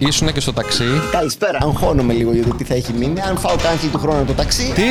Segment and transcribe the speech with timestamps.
[0.00, 0.84] Ήσουν και στο ταξί.
[1.10, 1.58] Καλησπέρα.
[1.62, 3.20] Αγχώνομαι λίγο για το τι θα έχει μείνει.
[3.20, 4.72] Αν φάω κάνθι του χρόνου το ταξί.
[4.74, 4.82] Τι;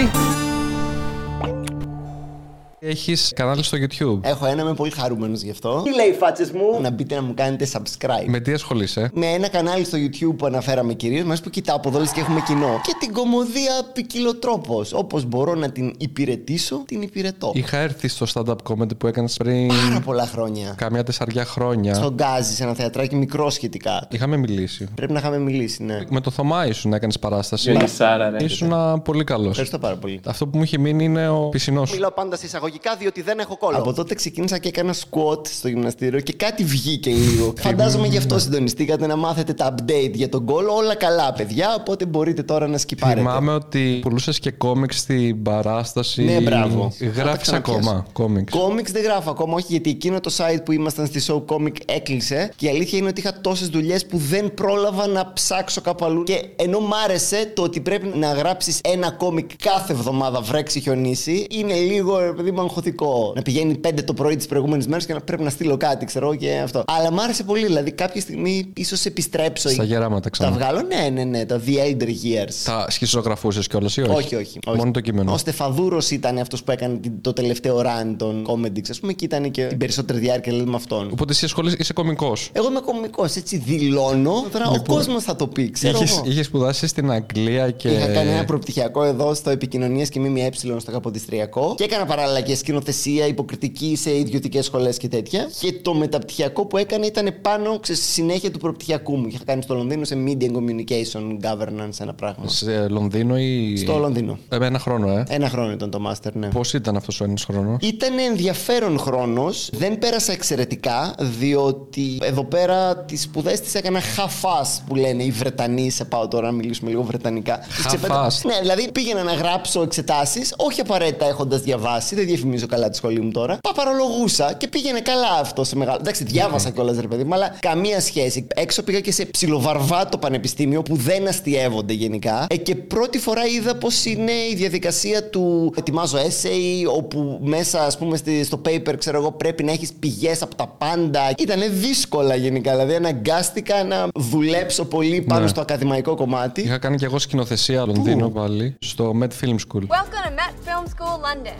[2.88, 4.20] Έχεις κανάλι στο YouTube.
[4.22, 5.82] Έχω ένα, είμαι πολύ χαρούμενος γι' αυτό.
[5.84, 8.26] Τι λέει οι φάτσες μου, να μπείτε να μου κάνετε subscribe.
[8.28, 11.90] Με τι ασχολείσαι; Με ένα κανάλι στο YouTube που αναφέραμε κυρίως, μας που κοιτάω από
[11.90, 12.82] εδώ και έχουμε κοινό.
[12.84, 14.94] Και την κομμωδία ποικιλοτρόπος.
[14.94, 17.52] Όπως μπορώ να την υπηρετήσω, την υπηρετώ.
[17.54, 20.74] Είχα έρθει στο stand-up comedy που έκανες πριν Πάρα πολλά χρόνια.
[20.78, 21.94] κάμια τεσσαριά χρόνια.
[21.94, 24.08] Στον Γκάζι, σε ένα θεατράκι μικρό σχετικά.
[24.12, 24.88] Είχαμε μιλήσει.
[24.96, 26.00] Πρέπει να είχαμε μιλήσει, ναι.
[26.10, 27.72] Με το Θωμά ήσουν να έκανες παράσταση.
[27.72, 28.44] Γενισάρα, ρε.
[28.44, 29.50] Ήσουν πολύ καλός.
[29.50, 30.20] Ευχαριστώ πάρα πολύ.
[30.26, 31.92] Αυτό που μου είχε μείνει είναι ο πισινός.
[31.94, 33.78] Μιλάω πάντα σε εισαγωγικά διότι δεν έχω κόλλο.
[33.78, 37.54] Από τότε ξεκίνησα και έκανα squat στο γυμναστήριο και κάτι βγήκε λίγο.
[37.68, 40.74] Φαντάζομαι γι' αυτό συντονιστήκατε να μάθετε τα update για τον κόλλο.
[40.74, 41.76] Όλα καλά, παιδιά.
[41.80, 43.20] Οπότε μπορείτε τώρα να σκυπάρετε.
[43.20, 46.24] Θυμάμαι ότι πουλούσες και κόμιξ στην παράσταση.
[46.24, 46.92] Ναι, μπράβο.
[47.00, 47.80] Θα τα Γράφει ξαναπιάσω.
[47.80, 48.52] ακόμα κόμιξ.
[48.54, 52.52] Κόμιξ δεν γράφω ακόμα, όχι γιατί εκείνο το site που ήμασταν στη show comic έκλεισε
[52.56, 56.24] και η αλήθεια είναι ότι είχα τόσες δουλειές που δεν πρόλαβα να ψάξω κάπου αλλού.
[56.24, 61.48] Και ενώ μ' άρεσε το ότι πρέπει να γράψεις ένα κόμικ κάθε εβδομάδα βρέξει χιονίσει,
[61.50, 63.34] είναι λίγο ρε παιδί μου αγχωτικό.
[63.36, 66.26] Να πηγαίνει 5 το πρωί τη προηγούμενη μέρα και να πρέπει να στείλω κάτι, ξέρω
[66.26, 66.84] εγώ, και αυτό.
[66.88, 69.70] Αλλά μ' άρεσε πολύ, δηλαδή κάποια στιγμή ίσως επιστρέψω.
[69.70, 70.52] Στα ή- γεράματα Τα ξανά.
[70.52, 72.54] βγάλω, ναι, ναι, ναι, τα The Elder Years.
[72.64, 74.78] Τα σχισογραφούσες κιόλας ή όχι; Όχι, όχι, όχι.
[74.78, 75.34] Μόνο το κείμενο.
[75.34, 79.26] Ο Στεφαδούρος ήταν αυτός που έκανε την- το τελευταίο run των comedies, ας πούμε, και
[79.26, 81.10] ήταν και την περισσότερη διάρκεια δηλαδή, με αυτόν.
[81.12, 82.50] Οπότε εσύ ασχολείσαι, είσαι κωμικός.
[82.54, 84.46] Εγώ είμαι κωμικός, έτσι δηλώνω.
[84.52, 86.24] Τώρα ο κόσμος θα το πει, ξέρω εγώ.
[86.26, 87.88] Είχες σπουδάσει στην Αγγλία και.
[87.90, 92.55] Είχα κάνει ένα προπτυχιακό εδώ στο επικοινωνίας και ΜΜΕ στο Καποδιστριακό και έκανα παράλληλα και
[92.56, 95.50] σκηνοθεσία, υποκριτική σε ιδιωτικές σχολές και τέτοια.
[95.60, 99.28] Και το μεταπτυχιακό που έκανα ήταν πάνω ξέρεις, στη συνέχεια του προπτυχιακού μου.
[99.28, 102.48] Και είχα κάνει στο Λονδίνο σε Media and Communication Governance ένα πράγμα.
[102.48, 103.78] Σε Λονδίνο ή.
[103.78, 104.38] Στο Λονδίνο.
[104.50, 105.24] Ε, ένα χρόνο, ε.
[105.28, 106.48] Ένα χρόνο ήταν το Master, ναι.
[106.48, 109.70] Πώς ήταν αυτός ο ένας χρόνος; Ήταν ενδιαφέρον χρόνος.
[109.74, 115.90] Δεν πέρασα εξαιρετικά, διότι εδώ πέρα τις σπουδές τις έκανα half-ass που λένε οι Βρετανοί.
[115.90, 117.58] Σε πάω τώρα να μιλήσουμε λίγο βρετανικά.
[117.76, 118.46] Τις ξεπέτα- Half-ass.
[118.46, 123.20] Ναι, δηλαδή πήγαινα να γράψω εξετάσεις, όχι απαραίτητα έχοντας διαβάσει, δεν διαφημίζω καλά τη σχολή
[123.22, 123.58] μου τώρα.
[123.62, 125.98] Παπαρολογούσα και πήγαινε καλά αυτό σε μεγάλο.
[126.02, 128.48] Εντάξει, διάβασα κιόλας ρε παιδί μου, αλλά καμία σχέση.
[128.56, 132.46] Έξω πήγα και σε ψιλοβαρβάτο πανεπιστήμιο που δεν αστείευονται γενικά.
[132.50, 137.98] Ε, και πρώτη φορά είδα πώς είναι η διαδικασία του ετοιμάζω essay, όπου μέσα, ας
[137.98, 141.22] πούμε, στη- στο paper, ξέρω εγώ, πρέπει να έχεις πηγές από τα πάντα.
[141.38, 142.72] Ήταν δύσκολα γενικά.
[142.72, 145.48] Δηλαδή, αναγκάστηκα να δουλέψω πολύ πάνω Ναι.
[145.48, 146.62] στο ακαδημαϊκό κομμάτι.
[146.62, 149.82] Είχα κάνει κι εγώ σκηνοθεσία Λονδίνο πάλι, στο Met Film School.
[149.82, 151.16] Welcome to Met Film School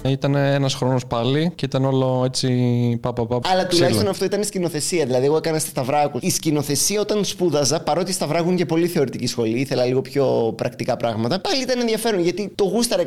[0.06, 0.10] London.
[0.10, 2.50] Ήταν ένα χρόνος πάλι και ήταν όλο έτσι
[3.02, 3.50] παπα παπα.
[3.52, 5.06] Αλλά τουλάχιστον αυτό ήταν σκηνοθεσία.
[5.06, 6.22] Δηλαδή, εγώ έκανα στη Σταυράκους.
[6.22, 10.54] Η σκηνοθεσία όταν σπούδαζα, παρότι η Σταυράκου είναι και πολύ θεωρητική σχολή, ήθελα λίγο πιο
[10.58, 11.40] πρακτικά πράγματα.
[11.40, 13.04] Πάλι ήταν ενδιαφέρον γιατί το γούσταρα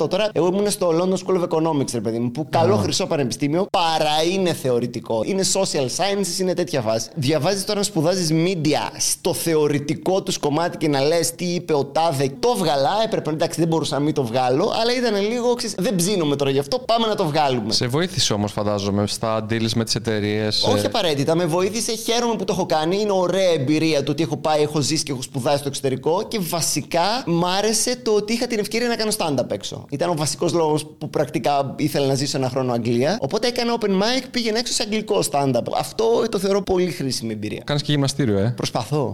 [0.00, 0.08] 100%.
[0.08, 3.66] Τώρα, εγώ ήμουν στο London School of Economics, ρε παιδί μου, που καλό χρυσό πανεπιστήμιο
[3.70, 5.22] παρά είναι θεωρητικό.
[5.24, 7.10] Είναι social sciences, είναι τέτοια φάση.
[7.14, 11.84] Διαβάζεις τώρα να σπουδάζεις media στο θεωρητικό τους κομμάτι και να λες τι είπε ο
[11.84, 12.30] Τάδε.
[12.38, 15.94] Το βγαλά, έπρεπε εντάξει, δεν μπορούσα να μην το βγάλω, αλλά ήταν λίγο, ξέρεις, δεν
[15.94, 17.72] ψήνομαι τώρα γι' αυτό, πάμε να το βγάλουμε.
[17.72, 20.64] Σε βοήθησε όμως, φαντάζομαι, στα deals με τις εταιρείες.
[20.64, 21.92] Όχι απαραίτητα, με βοήθησε.
[21.94, 23.00] Χαίρομαι που το έχω κάνει.
[23.00, 26.22] Είναι ωραία εμπειρία το ότι έχω πάει, έχω ζήσει και έχω σπουδάσει στο εξωτερικό.
[26.28, 29.84] Και βασικά μ' άρεσε το ότι είχα την ευκαιρία να κάνω stand-up έξω.
[29.90, 33.18] Ήταν ο βασικός λόγος που πρακτικά ήθελα να ζήσω ένα χρόνο Αγγλία.
[33.20, 35.62] Οπότε έκανα open mic, πήγαινα έξω σε αγγλικό stand-up.
[35.78, 37.62] Αυτό το θεωρώ πολύ χρήσιμη εμπειρία.
[37.64, 38.52] Κάνεις και γυμναστήριο, ε.
[38.56, 39.10] Προσπαθώ.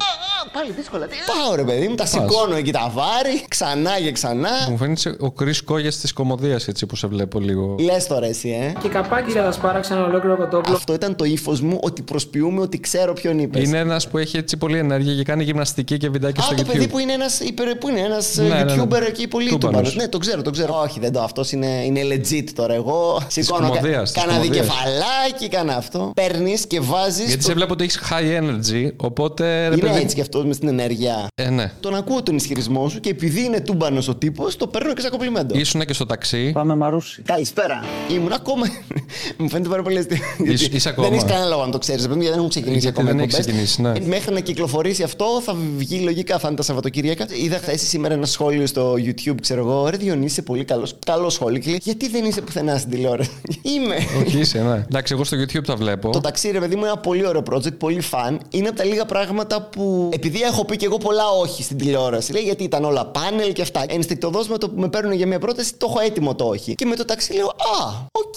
[0.53, 1.06] πάλι δύσκολα.
[1.06, 4.50] Τι- Πάω ρε παιδί μου, τα σηκώνω εκεί τα βάρη, ξανά και ξανά.
[4.71, 7.74] Μου φαίνεται ο Κρι Κόγια της κομμωδίας έτσι που σε βλέπω λίγο.
[7.79, 8.73] Λες τώρα εσύ, ε.
[8.83, 10.77] Και καπάκι για τα σπάραξαν ολόκληρο κοτόπουλο.
[10.77, 13.62] Αυτό ήταν το ύφος μου ότι προσποιούμε ότι ξέρω ποιον είπες.
[13.69, 16.62] Είναι ένας που έχει έτσι πολύ ενέργεια και κάνει γυμναστική και βιντεάκια Α, στο το
[16.62, 16.73] YouTube.
[16.73, 17.41] παιδί που είναι ένας
[17.81, 18.83] που είναι ένας Ναι, ε, ναι, ναι.
[18.83, 19.71] YouTuber εκεί πολύ Τούμπανος.
[19.77, 19.95] τούμπανος.
[19.97, 20.81] Ναι, το ξέρω, το ξέρω.
[20.85, 21.21] Όχι, δεν το.
[21.21, 22.75] Αυτός είναι, είναι legit τώρα.
[22.75, 23.69] Εγώ σηκώνω.
[23.69, 24.56] κομμωδίας, της Κάνα κομμωδίας.
[24.56, 26.12] δικεφαλάκι, κάνα αυτό.
[26.15, 27.29] Παίρνεις και βάζεις.
[27.29, 29.69] Γιατί σε βλέπω ότι έχεις high energy, οπότε.
[29.69, 31.27] Ρε, Είναι παιδί- έτσι κι αυτό μες στην ενέργεια.
[31.35, 31.73] Ε, ναι.
[31.81, 35.11] Τον ακούω τον ισχυρισμό σου και επειδή είναι τούμπανος ο τύπος, το παίρνω και σαν
[35.11, 35.59] κομπλιμέντο.
[35.59, 36.51] Ήσουν και στο ταξί.
[36.53, 37.23] Πάμε Μαρούσι.
[37.23, 37.64] Καλησπέρα.
[38.11, 38.67] Ήμουν ακόμα.
[39.39, 40.17] Μου φαίνεται πάρα πολύ αστείο.
[40.39, 41.09] Είσαι- Γιατί είσαι ακόμα.
[41.09, 43.07] Δεν έχει κανένα λόγο να το ξέρεις, γιατί δεν έχουν ξεκινήσει Γιατί ακόμα.
[43.17, 43.47] δεν έχει εκπομπές.
[43.47, 43.91] ξεκινήσει, ναι.
[43.91, 47.27] Ε, Μέχρι να κυκλοφορήσει αυτό θα βγει λογικά, θα είναι τα Σαββατοκύριακα.
[47.44, 49.88] Είδα χθες σήμερα ένα σχόλιο στο YouTube, ξέρω εγώ.
[49.88, 50.94] Ρε Διονύση, είσαι πολύ καλός.
[51.06, 51.59] Καλό σχόλιο.
[51.59, 53.31] Και λέει, Γιατί δεν είσαι πουθενά στην τηλεόραση;
[53.75, 53.97] Είμαι.
[54.27, 54.75] Όχι, είσαι, ναι.
[54.75, 56.11] Εντάξει, εγώ στο YouTube τα βλέπω.
[56.11, 58.41] Το ταξί, ρε παιδί μου, είναι ένα πολύ ωραίο project, πολύ fun.
[58.50, 60.09] Είναι από τα λίγα πράγματα που.
[60.12, 63.62] Επειδή έχω πει και εγώ πολλά όχι στην τηλεόραση, λέει γιατί ήταν όλα πάνελ και
[63.62, 63.85] αυτά.
[63.88, 66.75] Ενστικτωδώς με το που με παίρνουν για μια πρόταση, το έχω έτοιμο το όχι.
[66.75, 68.35] Και με το ταξί λέω Α, οκ,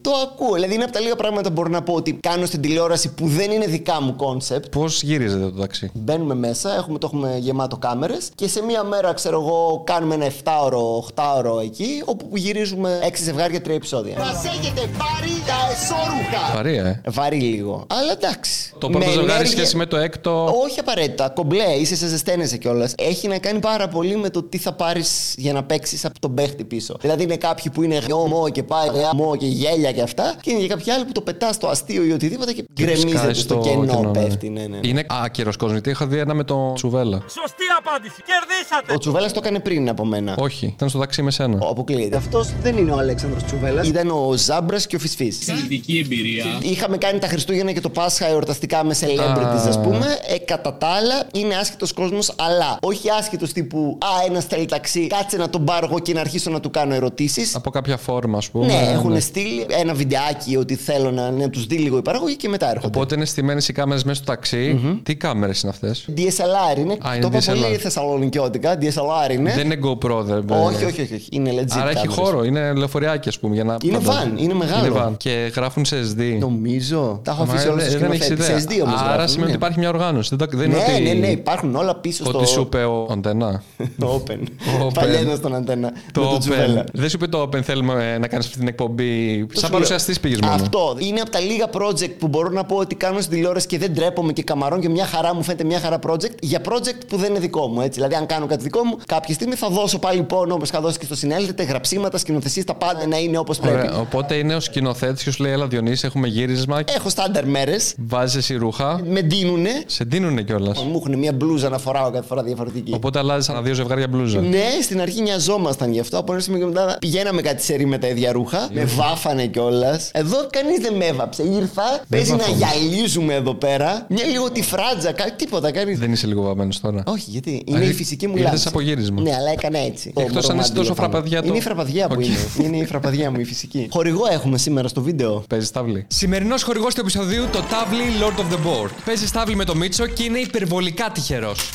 [0.00, 0.54] το ακούω.
[0.54, 3.26] Δηλαδή είναι από τα λίγα πράγματα που μπορώ να πω ότι κάνω στην τηλεόραση που
[3.26, 4.68] δεν είναι δικά μου concept.
[4.76, 9.12] Πώς γύριζεται το ταξί; Μπαίνουμε μέσα, έχουμε, το έχουμε γεμάτο κάμερες και σε μία μέρα,
[9.12, 10.78] ξέρω εγώ, κάνουμε ένα 7ωρο,
[11.14, 14.18] 8ωρο εκεί, όπου γυρίζουμε 6 ζευγάρια, 3 επεισόδια.
[14.18, 16.54] Μας έχετε πάρει τα εσώρουχα!
[16.54, 17.00] Βαρύ, ε.
[17.08, 17.84] Βαρύ λίγο.
[17.86, 18.70] Αλλά εντάξει.
[18.78, 21.04] Το πρώτο Με ζευγάρι ενέργεια- σχέση με το έκτο; Όχι απαραίτητα.
[21.24, 21.34] τίποτα.
[21.34, 22.92] Κομπλέ, είσαι σε ζεσταίνεσαι κιόλας.
[22.98, 26.34] Έχει να κάνει πάρα πολύ με το τι θα πάρεις για να παίξεις από τον
[26.34, 26.96] παίχτη πίσω.
[27.00, 30.34] Δηλαδή είναι κάποιοι που είναι γαμώ και πάει γαμώ και γέλια και αυτά.
[30.40, 33.34] Και είναι και κάποιοι άλλοι που το πετά στο αστείο ή οτιδήποτε και γκρεμίζεται Σκάει
[33.34, 34.48] στο κενό, πέφτει.
[34.48, 34.88] Ναι, ναι, ναι.
[34.88, 35.72] Είναι άκυρος κόσμος.
[35.72, 37.18] Γιατί είχα δει ένα με το Τσουβέλα.
[37.20, 38.14] Σωστή απάντηση.
[38.26, 38.94] Κερδίσατε.
[38.94, 40.34] Ο Τσουβέλλα το έκανε πριν από μένα.
[40.38, 41.58] Όχι, ήταν στο ταξί με σένα.
[41.62, 42.16] Ο- Αποκλείεται.
[42.16, 43.82] Αυτός δεν είναι ο Αλέξανδρος Τσουβέλλα.
[43.84, 45.30] Ήταν ο Ζάμπρας και ο Φυσφή.
[45.30, 46.44] Συνειδητική εμπειρία.
[46.60, 50.18] Είχαμε κάνει τα Χριστούγεννα και το Πάσχα εορταστικά με celebrities, α πούμε.
[50.28, 55.06] Ε, κατά τα άλλα, είναι άσχετο κόσμος, αλλά όχι άσχετο τύπου Α, ένας θέλει ταξί,
[55.06, 57.54] κάτσε να τον πάρω εγώ και να αρχίσω να του κάνω ερωτήσεις.
[57.54, 58.66] Από κάποια φόρμα, ας πούμε.
[58.66, 62.48] Ναι, έχουν στείλει ένα βιντεάκι ότι θέλω να, να τους δει λίγο η παραγωγή και
[62.48, 62.98] μετά έρχονται.
[62.98, 66.92] Οπότε είναι στημένες οι κάμερες μέσα στο ταξι Τι κάμερες είναι αυτές; DSLR είναι.
[66.92, 67.60] Α, είναι το είπα DSLR.
[67.62, 68.78] πολύ θεσσαλονικιώτικα.
[68.80, 69.52] DSLR είναι.
[69.54, 71.28] Δεν είναι GoPro, δεν Όχι, όχι, όχι, όχι.
[71.30, 71.64] Είναι legit.
[71.70, 72.14] Άρα έχει κάμερες.
[72.14, 73.54] χώρο, είναι λεωφοριάκι, ας πούμε.
[73.54, 74.32] Για να Είναι φαντάζομαι.
[74.36, 74.86] van, είναι μεγάλο.
[74.86, 75.12] Είναι van.
[75.16, 76.36] Και γράφουν σε SD.
[76.38, 77.20] Νομίζω.
[77.24, 78.60] Τα έχω Μα, αφήσει όλα δεν- στο δεν έχεις σκηνοθέτη.
[78.60, 78.84] Σε ιδέα.
[78.84, 79.00] SD όμως.
[79.00, 80.36] Άρα σημαίνει ότι υπάρχει μια οργάνωση.
[80.36, 82.38] Δεν, τα- δεν είναι Ναι, ότι, ναι, ναι, υπάρχουν όλα πίσω στο.
[82.38, 83.62] ότι σου είπε ο Αντένα.
[84.00, 84.38] Το Open.
[84.86, 84.92] Open.
[84.94, 85.92] Παλιά ήταν στον αντένα.
[86.12, 86.38] το με τον Open.
[86.38, 86.84] Τζουβέλλα.
[86.92, 89.46] Δεν σου είπε το Open, θέλουμε ε, να κάνεις αυτή την εκπομπή.
[89.46, 90.22] Το Σαν σου παρουσιαστής λέω.
[90.22, 90.62] πήγες μόνο.
[90.62, 93.78] Αυτό είναι από τα λίγα project που μπορώ να πω ότι κάνω στην τηλεόραση και
[93.78, 97.16] δεν τρέπομαι και καμαρών και μια χαρά μου φαίνεται μια χαρά project για project που
[97.16, 97.80] δεν είναι δικό μου.
[97.80, 97.90] Έτσι.
[97.94, 100.98] Δηλαδή, αν κάνω κάτι δικό μου, κάποια στιγμή θα δώσω πάλι πόνο όπως είχα δώσει
[100.98, 103.76] και στο συνέλθετε, γραψίματα, σκηνοθεσίες, τα πάντα να είναι όπως πρέπει.
[103.76, 106.80] Ωραία, οπότε είναι ο σκηνοθέτης και σου λέει: Έλα, Διονύση, έχουμε γύρισμα.
[106.96, 109.00] Έχω στάνταρ μέρες, Βάζεις εσύ ρούχα.
[109.04, 109.70] με ντύνουνε.
[109.86, 110.82] Σε ντύνουνε κιόλας.
[110.84, 112.92] Μου έχουν μια μπλούζα να φοράω κάθε φορά διαφορετική.
[112.94, 114.40] Οπότε αλλάζεις ένα δύο ζευγάρια μπλούζα.
[114.40, 116.18] Ναι, στην αρχή νοιαζόμασταν γι' αυτό.
[116.18, 118.68] Από ένα σημείο και μετά πηγαίναμε κάτι σερή με τα ίδια ρούχα.
[118.72, 120.10] Με βάφανε κιόλας.
[120.12, 121.42] Εδώ κανείς δεν με έβαψε.
[121.42, 122.56] Ήρθα, παίζει να βάφαμε.
[122.56, 124.06] γυαλίζουμε εδώ πέρα.
[124.08, 125.70] Μια λίγο τη φράτζα, κάτι τίποτα.
[125.70, 125.94] Κανεί.
[125.94, 127.02] Δεν είσαι λίγο βαμμένος τώρα.
[127.06, 128.68] Όχι, γιατί είναι Α, η φυσική μου ήρθες λάμψη.
[128.68, 129.20] από γύρισμα.
[129.20, 130.12] Ναι, αλλά έκανα έτσι.
[130.16, 131.08] Εκτός Το αν είσαι μορομάντιλο τόσο πάνω.
[131.10, 132.24] φραπαδιά το- Είναι η φραπαδιά που Οκ.
[132.26, 132.36] είναι.
[132.62, 133.86] Είναι η φραπαδιά μου η φυσική.
[133.92, 135.44] Χορηγό έχουμε σήμερα στο βίντεο.
[135.48, 136.06] Παίζεις τάβλι.
[136.08, 138.90] Σημερινός χορηγός του επεισοδίου το Tavli Lord of the Board.
[139.04, 141.70] Παίζεις τάβλι με το Μίτσο και είναι υπερβολικά τυχερός.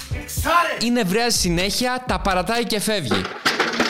[0.85, 3.21] Είναι βρέα συνέχεια, τα παρατάει και φεύγει.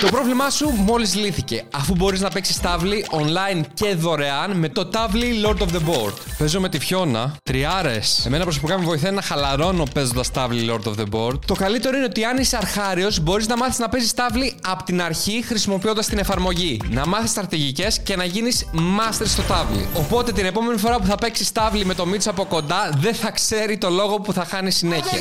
[0.02, 4.90] Το πρόβλημά σου μόλις λύθηκε, αφού μπορείς να παίξεις τάβλι online και δωρεάν με το
[4.94, 6.31] Tavli Lord of the Board.
[6.42, 8.26] Παίζω με τη Φιώνα, τριάρες.
[8.26, 11.40] Εμένα προσωπικά με βοηθάει να χαλαρώνω παίζοντας τάβλι Lord of the Board.
[11.46, 15.02] Το καλύτερο είναι ότι αν είσαι αρχάριος, μπορείς να μάθεις να παίζεις τάβλι από την
[15.02, 16.82] αρχή χρησιμοποιώντας την εφαρμογή.
[16.90, 19.88] Να μάθεις στρατηγικές και να γίνεις master στο τάβλι.
[19.98, 23.32] Οπότε την επόμενη φορά που θα παίξεις τάβλι με το Μίτσο από κοντά, δεν θα
[23.32, 25.20] ξέρει το λόγο που θα χάνει συνέχεια.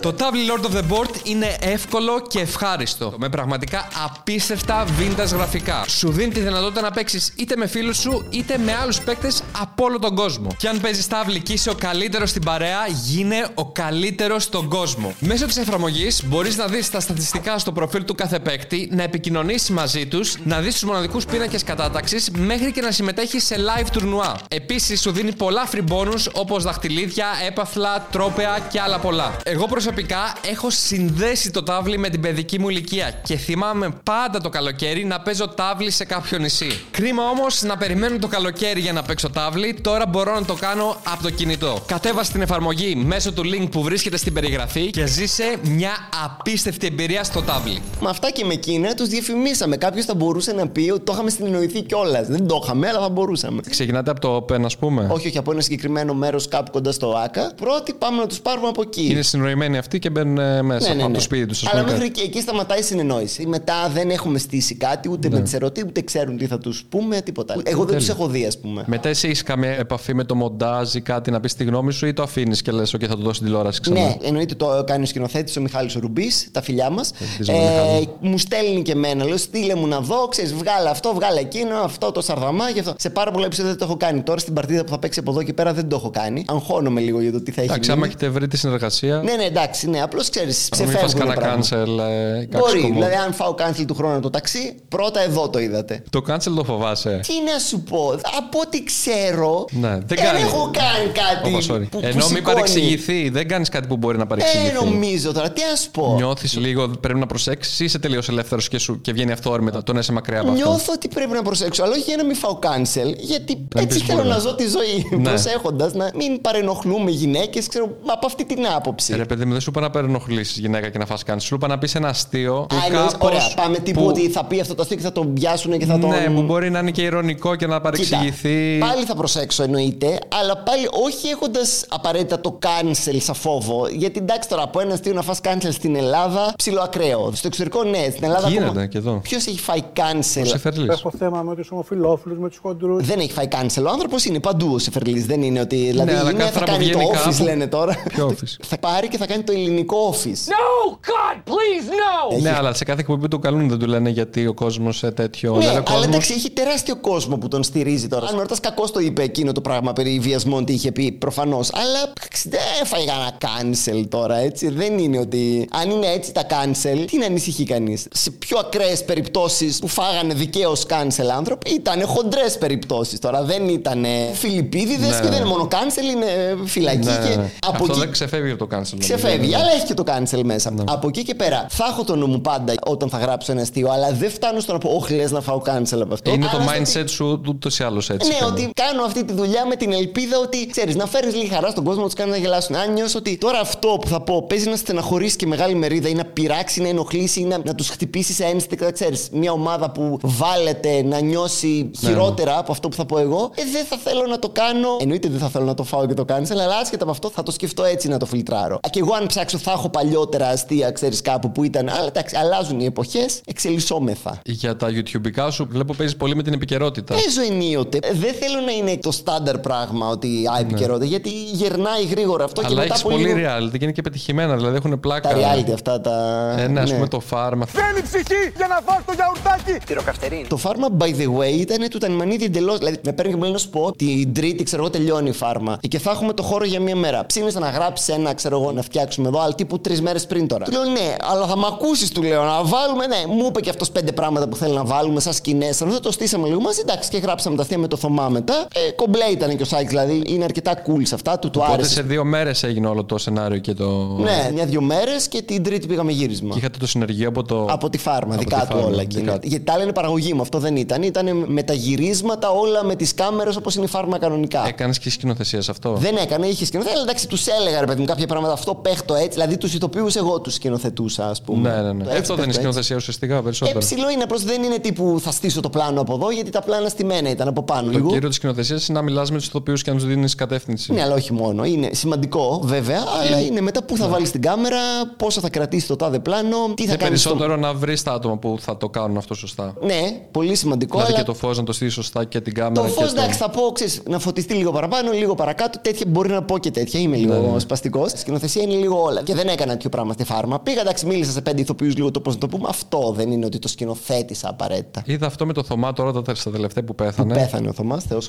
[0.00, 3.14] Το Tavli Lord of the Board είναι εύκολο και ευχάριστο.
[3.18, 5.84] Με πραγματικά απίστευτα vintage γραφικά.
[5.88, 9.84] Σου δίνει τη δυνατότητα να παίξεις είτε με φίλους σου είτε με άλλους παίκτες από
[9.84, 10.48] όλο τον κόσμο.
[10.58, 15.14] Και αν παίζεις Tavli και είσαι ο καλύτερος στην παρέα, γίνε ο καλύτερος στον κόσμο.
[15.18, 19.70] Μέσω της εφαρμογής μπορείς να δεις τα στατιστικά στο προφίλ του κάθε παίκτη, να επικοινωνήσεις
[19.70, 24.36] μαζί τους, να δεις τους μοναδικούς πίνακες κατάταξης μέχρι και να συμμετέχει σε live τουρνουά.
[24.48, 29.36] Επίσης σου δίνει πολλά free bonus όπως δαχτυλίδια, έπαθλα, τρόπεα και άλλα πολλά.
[29.44, 34.48] Εγώ προσωπικά έχω συνδέσει το τάβλι με την παιδική μου ηλικία και θυμάμαι πάντα το
[34.48, 36.80] καλοκαίρι να παίζω τάβλι σε κάποιο νησί.
[36.90, 40.96] Κρίμα όμως να περιμένω το καλοκαίρι για να παίξω τάβλι, τώρα μπορώ να το κάνω
[41.04, 41.78] από το κινητό.
[41.86, 45.90] Κατέβασε την εφαρμογή μέσω του link που βρίσκεται στην περιγραφή και ζήσε μια
[46.24, 47.82] απίστευτη εμπειρία στο τάβλι.
[48.00, 49.76] Με αυτά και με εκείνα τους διαφημίσαμε.
[49.76, 52.26] Κάποιος θα μπορούσε να πει ότι το είχαμε συνεννοηθεί κιόλας.
[52.26, 53.60] Δεν το είχαμε, αλλά θα μπορούσαμε.
[53.70, 55.08] Ξεκινάτε από το Open, ας πούμε.
[55.10, 57.52] Όχι, όχι, από ένα συγκεκριμένο μέρος κάπου κοντά στο ΑΚΑ.
[57.56, 59.06] Πρώτοι πάμε να τους πάρουμε από εκεί.
[59.10, 61.66] Είναι συνρωημένοι αυτοί και μπαίνουν ε, μέσα από το σπίτι τους.
[61.72, 63.46] Αλλά μέχρι και εκεί σταματάει η συνεννόηση.
[63.46, 65.34] Μετά δεν έχουμε στήσει κάτι, ούτε Ναι.
[65.36, 67.52] με τις ερωτήσεις, ούτε ξέρουν τι θα τους πούμε, τίποτα.
[67.52, 67.62] άλλο.
[67.64, 68.84] Εγώ δεν τους έχω δει, ας πούμε.
[68.86, 72.06] Μετά εσύ έχει καμία επαφή με το μοντάζ ή κάτι να πεις τη γνώμη σου
[72.06, 74.00] ή το αφήνεις και λες: OK, θα το δώσει στην τηλεόραση ξανά.
[74.00, 77.10] Ναι, εννοείται το κάνει ο σκηνοθέτης ο Μιχάλης ο Ρουμπής, τα φιλιά μας.
[77.20, 78.08] Ελπίζουμε, Μιχάλη.
[78.20, 82.12] μου στέλνει και εμένα, λέω στείλε μου να δω, ξέρεις, βγάλε αυτό, βγάλε εκείνο, αυτό
[82.12, 82.94] το σαρδαμά και αυτό.
[82.98, 84.22] Σε πάρα πολλά επεισόδια δεν το έχω κάνει.
[84.22, 86.44] Τώρα στην παρτίδα που θα παίξει από εδώ και πέρα δεν το έχω κάνει.
[86.48, 87.70] Αγχώνομαι λίγο για το τι θα έχει.
[87.70, 88.14] Εντάξει, άμα μείνει.
[88.14, 89.20] έχετε βρει τη συνεργασία.
[89.24, 91.84] Ναι, ναι, εντάξει, ναι, απλώς ξέρεις, να μην φας ξεφεύγουν κανένα πράγματα.
[91.84, 92.10] cancel.
[92.10, 92.94] Ε, κάτι Μπορεί, σκομό.
[92.94, 96.02] δηλαδή αν φάω cancel του χρόνου το ταξί, πρώτα εδώ το είδατε.
[96.10, 97.20] Το cancel το φοβάσαι.
[97.26, 100.40] Τι να σου πω, από ό,τι ξέρω, Ναι, δεν δεν κάνει.
[100.40, 101.54] έχω κάνει κάτι.
[101.54, 101.80] Όπω sorry.
[101.80, 102.42] που, που Ενώ μην σηκώνει.
[102.42, 104.74] παρεξηγηθεί, δεν κάνεις κάτι που μπορεί να Ε, παρεξηγηθεί.
[104.84, 106.14] νομίζω τώρα, τι να σου πω.
[106.16, 109.92] Νιώθεις λίγο πρέπει να προσέξεις ή είσαι τελείως ελεύθερος και, σου- και βγαίνει αυθόρμητα το
[109.92, 112.36] να είσαι μακριά από αυτό; Νιώθω ότι πρέπει να προσέξω, αλλά όχι για να μην
[112.36, 114.28] φάω cancel, γιατί Να έτσι πεις θέλω μπορεί.
[114.30, 115.06] να ζω τη ζωή.
[115.20, 115.28] Ναι.
[115.28, 119.16] Προσέχοντας να μην παρενοχλούμε γυναίκες, ξέρω, από αυτή την άποψη.
[119.16, 121.40] Ρε παιδί μου, δεν σου είπα να περνοχλήσει γυναίκα και να φας κάνει.
[121.40, 122.66] Σου είπα να πεις ένα αστείο.
[122.68, 125.02] που Α, εννοείς, κάπως ωραία, πάμε τύπου που- ότι θα πει αυτό το αστείο και
[125.02, 126.10] θα τον πιάσουν και θα τον.
[126.10, 128.78] Ναι, που μπορεί να είναι και ηρωνικό και να Κοίτα, παρεξηγηθεί.
[128.78, 129.59] πάλι θα προσέξω.
[129.60, 133.86] Αλλάξω εννοείται, αλλά πάλι όχι έχοντας απαραίτητα το cancel σαν φόβο.
[133.88, 137.30] Γιατί εντάξει τώρα από ένα αστείο να φας cancel στην Ελλάδα, ψιλοακραίο.
[137.34, 139.20] Στο εξωτερικό ναι, στην Ελλάδα Γίνεται και εδώ.
[139.22, 140.88] Ποιος έχει φάει cancel; Ο Σεφερλής.
[140.88, 143.06] Έχω θέμα με τους ομοφυλόφιλους, με τους χοντρούς.
[143.06, 143.82] Δεν έχει φάει cancel.
[143.86, 145.26] Ο άνθρωπος είναι παντού ο Σεφερλής.
[145.26, 145.76] Δεν είναι ότι.
[145.76, 148.02] Δηλαδή αλλά είναι, κάθε θα φορά που κάνει το βγαίνει office, κάπου- λένε τώρα.
[148.08, 148.56] Ποιο office?
[148.70, 150.48] θα πάρει και θα κάνει το ελληνικό office.
[150.52, 151.88] No, God, please,
[152.36, 152.40] no!
[152.42, 155.52] Ναι, αλλά σε κάθε εκπομπή του καλούν δεν του λένε γιατί ο κόσμος τέτοιο.
[155.52, 158.26] Ναι, Δηλαδή, ο αλλά κόσμος- εντάξει, έχει τεράστιο κόσμο που τον στηρίζει τώρα.
[158.28, 161.70] Αν ο Ρωτάς κακό το είπε εκείνος το πράγμα περί βιασμών, τι είχε πει προφανώς.
[161.72, 164.68] Αλλά εντάξει, δεν έφαγε κανένα cancel τώρα, έτσι.
[164.70, 165.68] Δεν είναι ότι.
[165.72, 168.06] Αν είναι έτσι τα cancel, τι να ανησυχεί κανείς.
[168.12, 173.42] Σε πιο ακραίες περιπτώσεις που φάγανε δικαίως cancel άνθρωποι, ήταν χοντρές περιπτώσεις τώρα.
[173.42, 175.20] Δεν ήταν φιλιππίδιδε Ναι.
[175.20, 176.98] και δεν είναι μόνο cancel, είναι φυλακή.
[177.06, 177.50] Ναι, και ναι.
[177.66, 178.90] από Αυτό εκεί- δεν ξεφεύγει από το cancel.
[178.90, 179.14] νομίζω.
[179.14, 179.56] Ξεφεύγει, Ναι.
[179.56, 180.74] αλλά έχει και το cancel μέσα.
[180.84, 183.90] Από εκεί και πέρα θα έχω το νου μου πάντα όταν θα γράψω ένα αστείο,
[183.90, 186.30] αλλά δεν φτάνω στο να πω, Όχι, λες να φάω cancel από αυτό.
[186.30, 188.28] Είναι το Αλλά στο mindset σου ούτως ή άλλως έτσι.
[188.28, 188.52] ναι, φαίνεται.
[188.62, 191.84] ότι κάνω αυτή τη δουλειά με την ελπίδα ότι ξέρεις, να φέρεις λίγη χαρά στον
[191.84, 192.76] κόσμο, να τους κάνεις να γελάσουν.
[192.76, 196.14] Αν νιώσω ότι τώρα αυτό που θα πω παίζει να στεναχωρήσει και μεγάλη μερίδα ή
[196.14, 200.18] να πειράξει, να ενοχλήσει ή να, να τους χτυπήσει σε ένστικτα, ξέρεις, μια ομάδα που
[200.22, 202.08] βάλετε να νιώσει Ναι.
[202.08, 204.88] χειρότερα από αυτό που θα πω εγώ, ε, δεν θα θέλω να το κάνω.
[205.00, 207.42] Εννοείται δεν θα θέλω να το φάω και το cancel, αλλά άσχετα από αυτό θα
[207.42, 208.74] το σκεφτώ έτσι να το φιλτράρω.
[208.74, 211.88] Α, Και εγώ αν ψάξω θα έχω παλιότερα αστεία, ξέρεις κάπου που ήταν.
[211.88, 214.40] Αλλά εντάξει, αλλάζουν οι εποχές, εξελισσόμεθα.
[214.44, 217.14] Για τα YouTubeικά σου βλέπω παίζεις πολύ με την επικαιρότητα.
[217.14, 217.98] Παίζω ενίοτε.
[218.02, 222.60] Ε, Δεν θέλω να είναι το στάνταρ πράγμα ότι α, επικαιρότητα, γιατί γερνάει γρήγορα αυτό
[222.60, 222.72] και Ναι.
[222.72, 223.48] Αλλά μετά έχεις από πολύ λίγο...
[223.48, 224.56] reality και είναι και πετυχημένα.
[224.56, 225.28] Δηλαδή έχουν πλάκα.
[225.28, 226.14] Τα reality αυτά τα.
[226.58, 226.94] Ε, ναι, ας ναι.
[226.94, 227.66] πούμε το φάρμα.
[227.66, 230.46] Θέλει ψυχή για να φας το γιαουρτάκι!
[230.48, 232.76] Το φάρμα, by the way, ήταν του Τανιμανίδη εντελώ.
[232.78, 235.32] Δηλαδή, με παίρνει και μου λέει να σου πω την Τρίτη, ξέρω εγώ, τελειώνει η
[235.32, 235.78] φάρμα.
[235.88, 237.26] Και θα έχουμε το χώρο για μία μέρα.
[237.26, 240.64] Ψήνεσαι να γράψεις ένα, ξέρω εγώ, να φτιάξουμε εδώ, αλλά τύπου τρεις μέρες πριν τώρα.
[240.64, 243.24] Του λέω ναι, αλλά θα μ' ακούσεις, του λέω, να βάλουμε, ναι.
[243.26, 245.82] Μου είπε και αυτός πέντε πράγματα που θέλει να βάλουμε, σαν σκηνές.
[245.82, 248.66] Αυτό το στήσαμε λίγο μαζί, εντάξει, και γράψαμε τα αστεία με το Θωμά μετά.
[248.74, 251.74] Ε, κομπλέ ήταν και ο Σάικ, δηλαδή είναι αρκετά cool σε αυτά, του του Οπότε
[251.74, 251.90] άρεσε.
[251.94, 253.88] σε δύο μέρες έγινε όλο το σενάριο και το.
[254.18, 256.52] Ναι, μια-δυο μέρες και την Τρίτη πήγαμε γύρισμα.
[256.52, 257.66] Και είχατε το συνεργείο από το.
[257.70, 259.38] Από τη φάρμα, Από δικά τη του φάρμα, όλα δικά εκείνα.
[259.38, 259.46] του.
[259.48, 260.40] Γιατί τα άλλα είναι παραγωγή μου.
[260.40, 261.02] Αυτό δεν ήταν.
[261.02, 264.64] Ήταν με τα γυρίσματα όλα με τις κάμερες όπως είναι η φάρμα κανονικά.
[264.66, 268.00] Έκανες και σκηνοθεσία σε αυτό; Δεν έκανε, είχε σκηνοθέτη, αλλά εντάξει, τους έλεγα ρε παιδί
[268.00, 268.52] μου κάποια πράγματα.
[268.52, 269.28] Αυτό παίχτω έτσι.
[269.30, 271.68] Δηλαδή τους ηθοποιούς εγώ τους σκηνοθετούσα, ας πούμε.
[271.70, 272.02] Ναι, ναι, ναι.
[272.04, 272.54] Έτσι Αυτό δεν είναι παίχτω έτσι.
[272.54, 273.78] σκηνοθεσία ουσιαστικά Ε, περισσότερο.
[273.78, 276.88] ψηλό είναι, απλώς δεν είναι τύπου θα στήσω το πλάνο από εδώ, γιατί τα πλάνα
[276.88, 278.10] στημένα ήταν από πάνω Το λίγο.
[278.10, 280.92] κύριο της σκηνοθεσίας είναι να μιλάς με τους ηθοποιούς και να τους δίνεις κατεύθυνση.
[280.92, 281.64] Ναι, αλλά όχι μόνο.
[281.64, 284.78] Είναι σημαντικό βέβαια, αλλά είναι μετά πού θα βάλεις την κάμερα,
[285.16, 287.22] πόσο θα κρατήσει το τάδε πλάνο, τι θα Και κάνεις.
[287.22, 289.74] περισσότερο να βρεις τα άτομα που θα το κάνουν αυτό σωστά.
[289.82, 290.96] Ναι, πολύ σημαντικό.
[290.96, 291.22] Δηλαδή αλλά...
[291.22, 292.80] και το φως να το στείλει σωστά και την κάμερα.
[292.80, 295.78] Το και φως, εντάξει, θα πω, ξέρεις, να φωτιστεί λίγο παραπάνω, λίγο παρακάτω.
[295.82, 297.00] Τέτοια μπορεί να πω και τέτοια.
[297.00, 297.58] Είμαι λίγο ναι.
[297.58, 298.12] σπαστικός.
[298.16, 299.22] Σκηνοθεσία είναι λίγο όλα.
[299.22, 300.60] Και δεν έκανα τέτοιο πράγμα στη φάρμα.
[300.60, 302.68] Πήγα, εντάξει, μίλησα σε πέντε ηθοποιούς λίγο το πώς να το πούμε.
[302.68, 305.02] Αυτό δεν είναι ότι το σκηνοθέτησα απαραίτητα.
[305.06, 307.34] Είδα αυτό με το Θωμά τώρα τα στα τελευταία που πέθανε.
[307.34, 308.28] Πέθανε ο Θωμάς, Θεός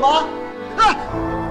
[0.00, 0.26] 干
[0.76, 1.49] 啊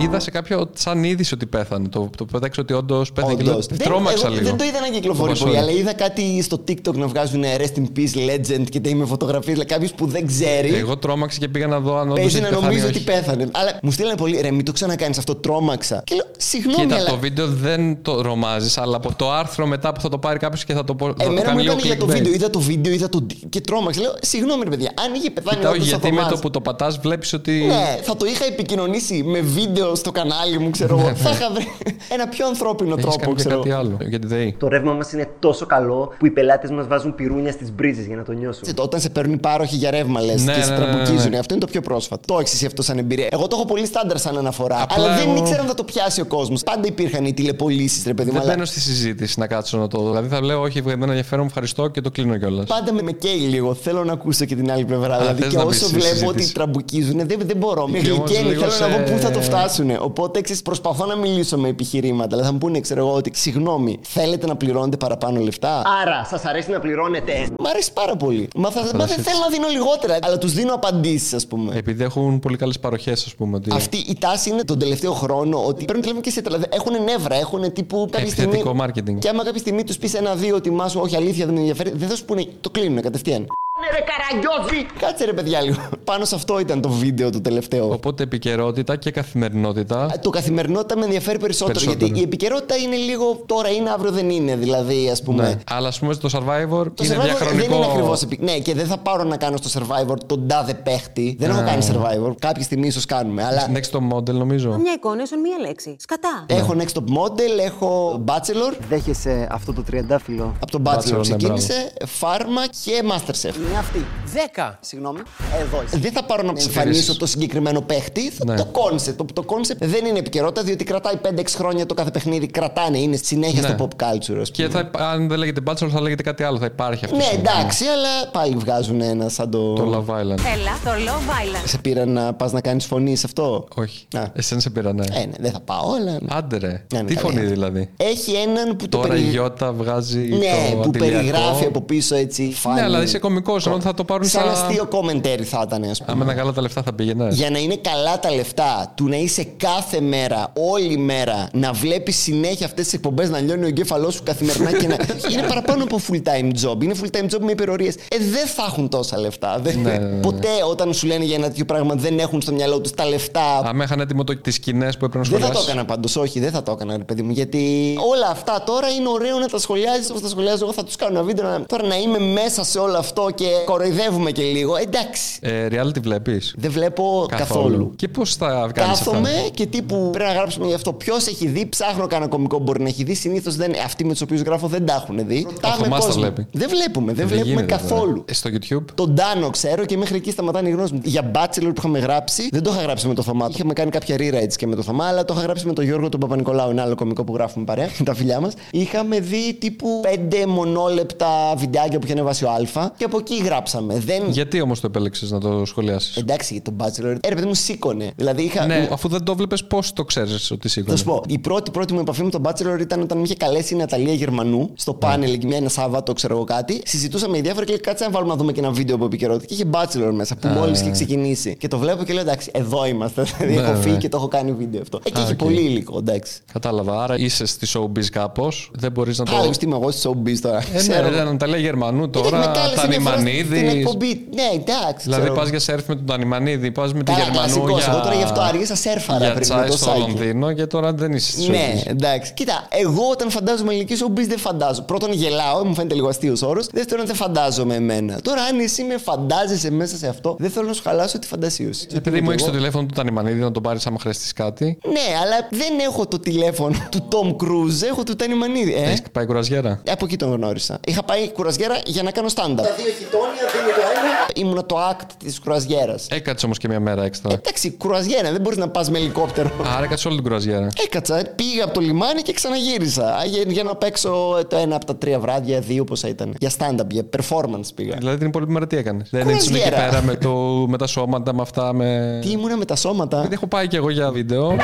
[0.00, 1.88] Είδα σε κάποιο σαν είδηση ότι πέθανε.
[1.88, 3.34] Το, το πέταξε ότι όντως πέθανε.
[3.34, 3.66] και λέω, Όντως.
[3.66, 4.46] Δεν- Τρόμαξα εγώ λίγο.
[4.48, 5.70] Δεν το είδα να κυκλοφορεί Το πολύ, Βασόνι.
[5.72, 9.52] αλλά είδα κάτι στο TikTok να βγάζουν Rest in Peace Legend και τα είμαι φωτογραφίε.
[9.52, 10.74] Δηλαδή κάποιος που δεν ξέρει.
[10.74, 12.18] Εγώ τρόμαξα και πήγα να δω αν όντως.
[12.18, 13.48] Παίζει να νομίζει ότι πέθανε.
[13.52, 16.02] Αλλά μου στείλανε πολύ, ρε, μην το ξανακάνεις αυτό, τρόμαξα.
[16.04, 17.08] Και λέω, συγγνώμη, Κοίτα, αλλά.
[17.08, 20.64] το βίντεο δεν το ρομάζεις, αλλά από το άρθρο μετά που θα το πάρει κάποιος
[20.64, 22.12] και θα το, πω- θα το Εμένα μου κάνει λίγο ήταν για το clickbait.
[22.14, 22.32] βίντεο.
[22.32, 23.26] Είδα το βίντeo, είδα το.
[23.48, 24.00] και τρόμαξα.
[24.00, 26.50] Λέω, συγγνώμη, ρε παιδιά, αν είχε πεθάνει Κοιτάω, όντως ο γιατί με Θωμάς, το που
[26.50, 27.52] το πατάς, βλέπεις ότι.
[27.66, 31.14] Ναι, θα το είχα επικοινωνήσει με βίντεο στο κανάλι μου, ξέρω εγώ.
[31.14, 31.66] θα είχα βρει
[32.08, 33.78] ένα πιο ανθρώπινο Έχεις τρόπο, κάνει και ξέρω κάτι εγώ.
[33.78, 33.96] άλλο.
[34.08, 34.54] Για τη ΔΕΗ.
[34.58, 38.16] Το ρεύμα μας είναι τόσο καλό που οι πελάτες μας βάζουν πυρούνια στις μπρίζες για
[38.16, 38.62] να το νιώσουν.
[38.68, 41.30] Έτσι, Όταν σε παίρνουν πάροχοι για ρεύμα, λες Ναι, και σε ναι, ναι, ναι, τραμπουκίζουν.
[41.30, 41.38] ναι.
[41.38, 42.22] Αυτό είναι το πιο πρόσφατο.
[42.34, 43.26] Το έχεις εσύ αυτό σαν εμπειρία.
[43.30, 44.82] Εγώ το έχω πολύ στάνταρ σαν αναφορά.
[44.82, 46.62] Απλά αλλά δεν εγώ- ήξερα αν θα το πιάσει ο κόσμος.
[46.62, 48.34] Πάντα υπήρχαν οι τηλεπολίσεις, ρε παιδί μου.
[48.36, 50.08] Δεν αλλά μπαίνω στη συζήτηση να κάτσω να το δω.
[50.08, 52.66] Δηλαδή θα λέω, Όχι, δεν ενδιαφέρον, μου ευχαριστώ και το κλείνω κιόλας.
[52.66, 53.74] Πάντα με, με καίει λίγο.
[53.74, 55.18] Θέλω να ακούσω και την άλλη πλευρά.
[55.18, 56.44] δηλαδή, θες και να όσο μπεις στη βλέπω συζήτηση.
[56.44, 57.86] ότι τραμπουκίζουν, δεν, δεν μπορώ.
[57.88, 58.48] Με Και όμως γλυκαίνει.
[58.48, 59.40] λίγο Θέλω να σε- δω πού θα το
[59.82, 60.04] φτάσουν.
[60.04, 62.28] Οπότε ξέρεις, προσπαθώ να μιλήσω με επιχειρήματα.
[62.28, 66.44] Δηλαδή, θα μου πούνε, ξέρω εγώ, ότι συγγνώμη, θέλετε να πληρώνετε παραπάνω λεφτά; Άρα, σας
[66.44, 68.48] αρέσει να πληρώνετε; Μ' αρέσει πάρα πολύ.
[68.56, 70.18] Μα, θα, μα δεν θέλω να δίνω λιγότερα.
[70.22, 71.76] Αλλά τους δίνω απαντήσεις, ας πούμε.
[71.76, 73.56] Επειδή έχουν πολύ καλές παροχές, ας πούμε.
[73.56, 73.70] Ότι...
[73.72, 77.34] Αυτή η τάση είναι τον τελευταίο χρόνο ότι παίρνουν τηλέφωνο και σε δηλαδή, έχουν νεύρα,
[77.34, 78.82] έχουν τύπου κάποια Επιθετικό στιγμή.
[78.84, 79.18] marketing.
[79.18, 82.08] Και άμα κάποια στιγμή τους πεις ένα-δύο ότι μα όχι αλήθεια δεν με ενδιαφέρει, δεν
[82.08, 83.46] θα σου πούνε το κλείνουν κατευθείαν.
[83.92, 84.86] Ναι, ρε καραγκιόζη!
[84.98, 85.88] Κάτσε ρε παιδιά λίγο.
[86.04, 87.92] Πάνω σε αυτό ήταν το βίντεο το τελευταίο.
[87.92, 90.18] Οπότε επικαιρότητα και καθημερινότητα.
[90.22, 92.06] Το καθημερινότητα με ενδιαφέρει περισσότερο, Περισσότερο.
[92.06, 94.56] γιατί η επικαιρότητα είναι λίγο τώρα είναι, αύριο δεν είναι.
[94.56, 95.42] Δηλαδή, ας πούμε.
[95.42, 95.56] Ναι.
[95.70, 97.66] Αλλά ας πούμε στο Survivor Το είναι Survivor διαχρονικό.
[97.66, 98.22] δεν είναι ακριβώς.
[98.38, 101.36] Ναι, και δεν θα πάρω να κάνω στο Survivor τον τάδε παίχτη.
[101.38, 102.32] Δεν έχω κάνει Survivor.
[102.38, 103.44] Κάποια στιγμή ίσως κάνουμε.
[103.44, 104.78] Αλλά Next top model νομίζω.
[104.78, 105.96] Μια εικόνα ίσον μία λέξη.
[106.00, 106.44] Σκατά.
[106.46, 108.76] έχω Next Top Model, έχω Bachelor.
[108.88, 110.54] Δέχεσαι αυτό το τριαντάφυλλο.
[110.62, 113.54] Από τον Bachelor, Bachelor ναι, ξεκίνησε, Φάρμα και Masterchef.
[113.70, 114.04] Μια αυτή.
[114.32, 114.78] Δέκα.
[114.80, 115.18] Συγγνώμη.
[115.60, 115.82] Εδώ.
[115.86, 115.98] είσαι.
[115.98, 118.30] Δεν θα πάρω να εμφανίσω το συγκεκριμένο παίχτη.
[118.30, 118.56] Θα Ναι.
[118.56, 119.18] Το concept.
[119.18, 122.46] Το, το concept δεν είναι επικαιρότητα διότι κρατάει 5-6 χρόνια το κάθε παιχνίδι.
[122.46, 123.68] Κρατάνε, είναι συνέχεια Ναι.
[123.68, 124.38] στο pop culture.
[124.40, 124.90] ας Και πούμε.
[124.92, 126.58] θα, αν δεν λέγεται Bachelor, θα λέγεται κάτι άλλο.
[126.58, 127.16] Θα υπάρχει αυτό.
[127.16, 129.72] Ναι, στο- εντάξει, αλλά πάλι βγάζουν ένα σαν το.
[129.72, 130.20] Το Love Island.
[130.54, 131.62] Έλα, το Love Island.
[131.64, 134.06] Σε πήραν να πας να κάνεις φωνή σε αυτό; Όχι.
[134.16, 134.22] Α.
[134.32, 135.04] Εσένα σε πήραν, ναι.
[135.12, 136.12] Ε, ναι, δεν θα πάω, αλλά.
[136.12, 136.18] ναι.
[136.28, 136.84] Άντε ρε.
[136.92, 137.18] Ναι, ναι, Τι καλή.
[137.34, 141.14] φωνή δηλαδή; Έχει έναν που το Τώρα η περι- Γιώτα βγάζει Ναι, το που αντιλιακό.
[141.16, 142.42] περιγράφει από πίσω έτσι.
[142.42, 142.84] Ναι, funny.
[142.84, 144.50] αλλά είσαι κωμικός, ενώ θα το πάρουν Σαν σαν.
[144.50, 146.12] αστείο commentary θα ήταν, ας πούμε.
[146.12, 147.28] Άμα ήταν καλά τα λεφτά θα πήγαινε.
[147.30, 152.16] Για να είναι καλά τα λεφτά του να είσαι κάθε μέρα, όλη μέρα, να βλέπεις
[152.16, 154.96] συνέχεια αυτές τις εκπομπές να λιώνει ο εγκέφαλός σου καθημερινά και να.
[155.32, 156.82] είναι παραπάνω από full time job.
[156.82, 157.94] Είναι full time job με υπερορίες.
[157.94, 159.58] Ε, δεν θα έχουν τόσα λεφτά.
[159.62, 159.78] Δεν...
[159.80, 160.20] Ναι, ναι, ναι.
[160.20, 163.58] Ποτέ όταν σου λένε για ένα τέτοιο πράγμα δεν έχουν στο μυαλό τους τα λεφτά.
[163.64, 165.66] Άμα είχαν έτοιμο τις σκηνές που έπρεπε να Δεν θα σχολιάσει.
[165.66, 167.30] το έκανα πάντως, όχι, δεν θα το έκανα, ρε παιδί μου.
[167.30, 170.72] Γιατί όλα αυτά τώρα είναι ωραίο να τα σχολιάζεις όπως τα σχολιάζω εγώ.
[170.72, 171.44] Θα τους κάνω ένα βίντεο.
[171.48, 174.76] να- Τώρα να είμαι μέσα σε όλο αυτό και κοροϊδεύουμε και λίγο.
[174.76, 175.38] Εντάξει.
[175.40, 176.54] Ε, reality βλέπεις.
[176.58, 177.92] Δεν βλέπω καθόλου.
[177.96, 180.92] Και πώς θα κάνει αυτά; Κάθομαι και τύπου πρέπει να γράψουμε γι' αυτό.
[180.92, 183.14] Ποιος έχει δει, ψάχνω κανένα κωμικό που μπορεί να έχει δει.
[183.14, 185.46] Συνήθως αυτοί με τους οποίους γράφω δεν τα έχουν δει.
[185.50, 186.20] Ρωτάμε Θωμάς τα κόσμο.
[186.22, 186.46] βλέπει.
[186.52, 188.00] Δεν βλέπουμε, δεν, βλέπουμε γίνεται, καθόλου.
[188.06, 188.24] βέβαια.
[188.28, 191.00] Ε, Στο YouTube; Τον Ντάνο ξέρω και μέχρι εκεί σταματάνε οι γνώσεις μου.
[191.04, 193.48] Για Bachelor που είχαμε γράψει, δεν το είχα γράψει με το Θωμά.
[193.54, 196.08] Είχαμε κάνει κάποια rewrites και με το Θωμά, αλλά το είχα γράψει με τον Γιώργο
[196.08, 198.52] τον Παπα-Νικολάου, ένα άλλο κωμικό που γράφουμε παρέα, τα φιλιά μας.
[198.70, 203.98] Είχαμε δει τύπου πέντε μονόλεπτα βιντεάκια που είχε ανεβάσει ο Α και από εκεί γράψαμε.
[203.98, 204.22] Δεν.
[204.30, 207.16] Γιατί όμως το επέλεξες να το σχολιάσεις; Εντάξει, για τον Bachelor.
[207.20, 208.10] Ε, ρε παιδί μου, σήκωνε.
[208.16, 208.66] Δηλαδή είχα.
[208.66, 210.96] Ναι, αφού δεν το βλέπεις, πώς το ξέρεις ότι Θα σήκωνε.
[210.96, 213.74] σου πω, η πρώτη πρώτη μου επαφή με τον Bachelor ήταν όταν με είχε καλέσει
[213.74, 214.98] η Ναταλία Γερμανού στο Ναι.
[214.98, 216.80] πάνελ εκεί μια ένα Σάββατο, ξέρω εγώ κάτι.
[216.84, 219.46] Συζητούσαμε για διάφορα και λέει κάτσε να βάλουμε να δούμε και ένα βίντεο από επικαιρότητα.
[219.46, 221.56] Και είχε Bachelor μέσα που μόλις είχε ξεκινήσει.
[221.56, 223.22] Και το βλέπω και λέω εντάξει, εδώ είμαστε.
[223.38, 223.78] Δηλαδή Ναι, έχω ναι.
[223.78, 225.00] φύγει και το έχω κάνει βίντεο αυτό.
[225.04, 225.38] Ε, και Α, είχε οκ.
[225.38, 226.32] πολύ υλικό, εντάξει.
[226.52, 227.02] Κατάλαβα.
[227.02, 228.70] Άρα είσαι στη showbiz κάπως.
[228.74, 229.36] Δεν μπορείς να το.
[229.36, 230.58] Άλλο τι είμαι εγώ στο showbiz τώρα.
[230.58, 231.08] Ε, ναι, Ξέρω.
[231.08, 232.38] ρε, Ναταλία Γερμανού Ε, τώρα.
[232.38, 232.86] με κάλεσε
[233.32, 233.78] μια φορά στην Τανιμανίδη.
[233.80, 234.26] εκπομπή.
[234.34, 235.02] Ναι, εντάξει.
[235.04, 235.34] Δηλαδή ξέρω.
[235.38, 237.40] πας για σερφ με τον Τανιμανίδη, πας με τη Καλά, Γερμανού.
[237.42, 237.84] κλασικός.
[237.84, 237.92] Για...
[237.92, 239.98] Εγώ τώρα γι' αυτό άργησα σέρφαρα Για πριν με τσάι το στο σάκι.
[240.00, 241.90] Λονδίνο και τώρα δεν είσαι στη Ναι, showbiz.
[241.90, 242.32] εντάξει.
[242.34, 244.82] Κοίτα, εγώ όταν φαντάζομαι ελληνικής showbiz δεν φαντάζω.
[244.82, 246.66] Πρώτον, γελάω, μου φαίνεται λίγο αστείος όρος.
[246.72, 248.20] Δεύτερον, δεν φαντάζομαι εμένα.
[248.22, 251.86] Τώρα, αν εσύ με φαντάζεσαι μέσα σε αυτό, δεν θέλω να σου χαλάσω τη φαντασίωση.
[251.94, 254.78] Επειδή μου έχεις το Εγώ- τηλέφωνο του Τανιμανίδη να τον πάρεις άμα χρειαστείς κάτι.
[254.86, 258.74] Ναι, αλλά δεν έχω το τηλέφωνο του Tom Cruise, έχω του Τάνι Μανίδη.
[258.74, 259.82] Ε; Έχεις πάει κουραζιέρα.
[259.90, 260.78] Από εκεί τον γνώρισα.
[260.86, 262.56] Είχα πάει κουραζιέρα για να κάνω stand-up.
[262.56, 262.86] Τα δύο
[263.18, 264.26] χιτόνια δίνει το ένα.
[264.34, 265.94] Ήμουνα το act της κουραζιέρα.
[266.08, 267.34] Έκατσε όμως και μια μέρα έξτρα.
[267.34, 269.50] Εντάξει, κουραζιέρα, δεν μπορείς να πας με ελικόπτερο.
[269.76, 270.68] Άρα έκατσε όλη την κουραζιέρα.
[270.84, 273.14] Έκατσα, πήγα από το λιμάνι και ξαναγύρισα.
[273.16, 276.34] Α, Για, για να παίξω το ένα από τα τρία βράδια, δύο πόσα ήταν.
[276.40, 277.94] Για stand-up, για performance πήγα.
[277.98, 279.56] Δηλαδή την υπόλοιπη μέρα τι έκανε; Δεν Κουραζιέρα.
[279.58, 280.30] ήσουν εκεί πέρα με, το,
[280.68, 281.72] με τα σώματα, με αυτά.
[281.72, 282.18] Με...
[282.22, 284.56] Τι ήμουνα με τα σώματα; Γιατί έχω πάει κι εγώ για βίντεο.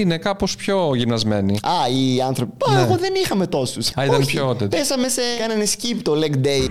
[0.00, 1.58] Είναι κάπως πιο γυμνασμένοι.
[1.62, 2.52] Α, οι άνθρωποι.
[2.58, 3.94] Πα, εγώ δεν είχαμε τόσους.
[3.94, 4.02] Ναι.
[4.02, 4.78] Α, ήταν πιο τέτοιο.
[4.78, 5.20] Πέσαμε σε.
[5.38, 6.68] Κάνανε skip το leg day.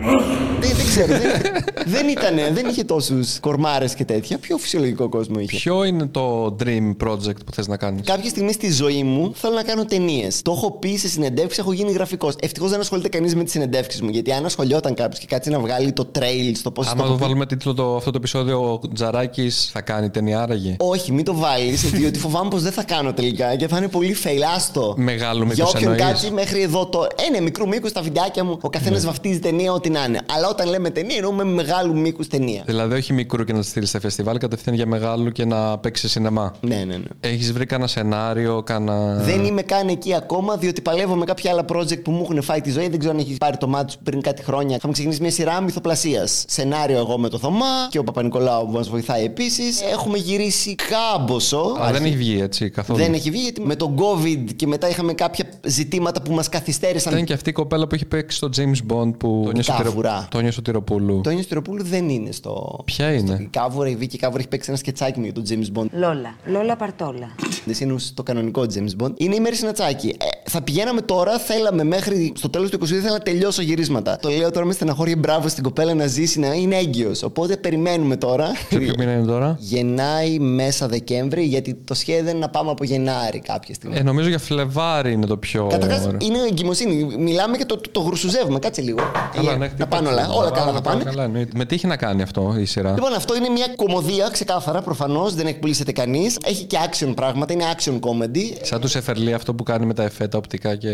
[0.60, 1.08] δεν, δεν ξέρω.
[1.08, 1.42] δεν,
[1.86, 2.36] δεν ήταν.
[2.54, 4.38] Δεν είχε τόσους κορμάρες και τέτοια.
[4.38, 5.58] Πιο φυσιολογικό κόσμο είχε.
[5.58, 9.54] Ποιο είναι το dream project που θες να κάνεις; Κάποια στιγμή στη ζωή μου θέλω
[9.54, 10.42] να κάνω ταινίες.
[10.42, 12.36] Το έχω πει σε συνεντεύξεις, έχω γίνει γραφικός.
[12.40, 14.10] Ευτυχώς δεν ασχολείται κανείς με τις συνεντεύξεις μου.
[14.10, 17.46] Γιατί αν ασχολιόταν κάποιος και κάτσει να βγάλει το trail στο πώς Άμα το βάλουμε
[17.46, 20.76] τίτλο το, αυτό το επεισόδιο, ο Τζαράκης θα κάνει ταινία άραγε.
[20.80, 24.16] Όχι, μην το βάλεις, διότι φοβάμαι πως δεν θα κάνω τελικά και θα είναι πολύ
[24.24, 24.94] fail.
[24.96, 26.12] Μεγάλου Για μήκου όποιον εννοείς.
[26.12, 27.08] κάτσει μέχρι εδώ το.
[27.28, 28.58] Ε, ναι, μικρού μήκους τα βιντεάκια μου.
[28.62, 29.08] Ο καθένας Ναι.
[29.08, 30.20] βαφτίζει ταινία ό,τι να είναι.
[30.36, 32.64] Αλλά όταν λέμε ταινία, εννοούμε μεγάλου μήκους ταινία.
[32.66, 36.12] Δηλαδή, όχι μικρού και να τη στείλεις σε φεστιβάλ, κατευθείαν για μεγάλου και να παίξεις
[36.12, 36.54] σινεμά.
[36.62, 37.04] Ναι, ναι, ναι.
[37.20, 39.16] Έχεις βρει κανένα σενάριο, κανένα.
[39.24, 42.62] Δεν είμαι καν εκεί ακόμα, διότι παλεύω με κάποια άλλα project που μου έχουν φάει
[42.62, 42.90] τη ζωή.
[42.90, 44.76] Δεν ξέρω αν έχεις πάρει το μάτι σου πριν κάτι χρόνια.
[44.76, 46.44] Είχαμε ξεκινήσει μια σειρά μυθοπλασίας.
[46.48, 49.82] Σενάριο εγώ με το Θωμά και ο Παπα-Νικολάου που μας βοηθάει επίσης.
[49.82, 51.78] Έχουμε γυρίσει κάμποσο.
[51.82, 52.93] Α, δεν έχει βγει έτσι καθόλου.
[52.96, 57.14] Δεν έχει βγει γιατί με τον COVID και μετά είχαμε κάποια ζητήματα που μας καθυστέρησαν.
[57.14, 59.52] Ήταν και αυτή η κοπέλα που έχει παίξει στο James Bond που.
[59.56, 60.28] Η Κάβουρα.
[60.32, 61.22] Τόνια Σωτηροπούλου.
[61.24, 62.82] Το Ένιο Στυροπούλου δεν είναι στο.
[62.86, 65.80] Ποια είναι; Η Κάβουρα, η Βίκη Κάβουρα έχει παίξει ένα σκετσάκι μου για τον James
[65.80, 65.86] Bond.
[65.92, 66.36] Λόλα.
[66.46, 67.36] Λόλα Παρτόλα.
[67.66, 69.12] Δεν είναι στο κανονικό James Bond.
[69.18, 70.08] Είναι η Μέρη Συνατσάκη.
[70.08, 74.18] Ε, θα πηγαίναμε τώρα, θέλαμε μέχρι στο τέλος του 2022 ήθελα να τελειώσω γυρίσματα.
[74.22, 77.24] Το λέω τώρα με στεναχώρια μπράβο στην κοπέλα να ζήσει, να είναι έγκυος.
[77.24, 78.52] Οπότε περιμένουμε τώρα.
[78.70, 82.83] Σε ποιο μήνα είναι τώρα; Γεννάει μέσα Δεκέμβρη, γιατί το σχέδιο είναι να πάμε από
[82.84, 83.98] Γενάρη κάποια στιγμή.
[83.98, 85.68] Ε, νομίζω για Φλεβάρι είναι το πιο.
[85.70, 86.18] Καταρχάς ωραίο.
[86.22, 87.16] είναι εγκυμοσύνη.
[87.20, 88.60] Μιλάμε και το, το, το γρουσουζεύουμε.
[88.60, 89.00] Κάτσε λίγο.
[89.36, 90.22] Καλά, Ε, ναι, να χτύπα πάνε έτσι.
[90.22, 90.34] όλα.
[90.34, 91.04] Όλα καλά Α, θα πάνε.
[91.04, 91.52] καλά, εννοείται.
[91.56, 95.34] Με τι έχει να κάνει αυτό η σειρά; Λοιπόν, αυτό είναι μια κομμωδία ξεκάθαρα προφανώς.
[95.34, 96.38] Δεν εκπλήσεται κανείς.
[96.46, 97.54] Έχει και action πράγματα.
[97.54, 98.58] Είναι action comedy.
[98.62, 100.90] Σαν τους Εφερλί αυτό που κάνει με τα εφέ, τα οπτικά και.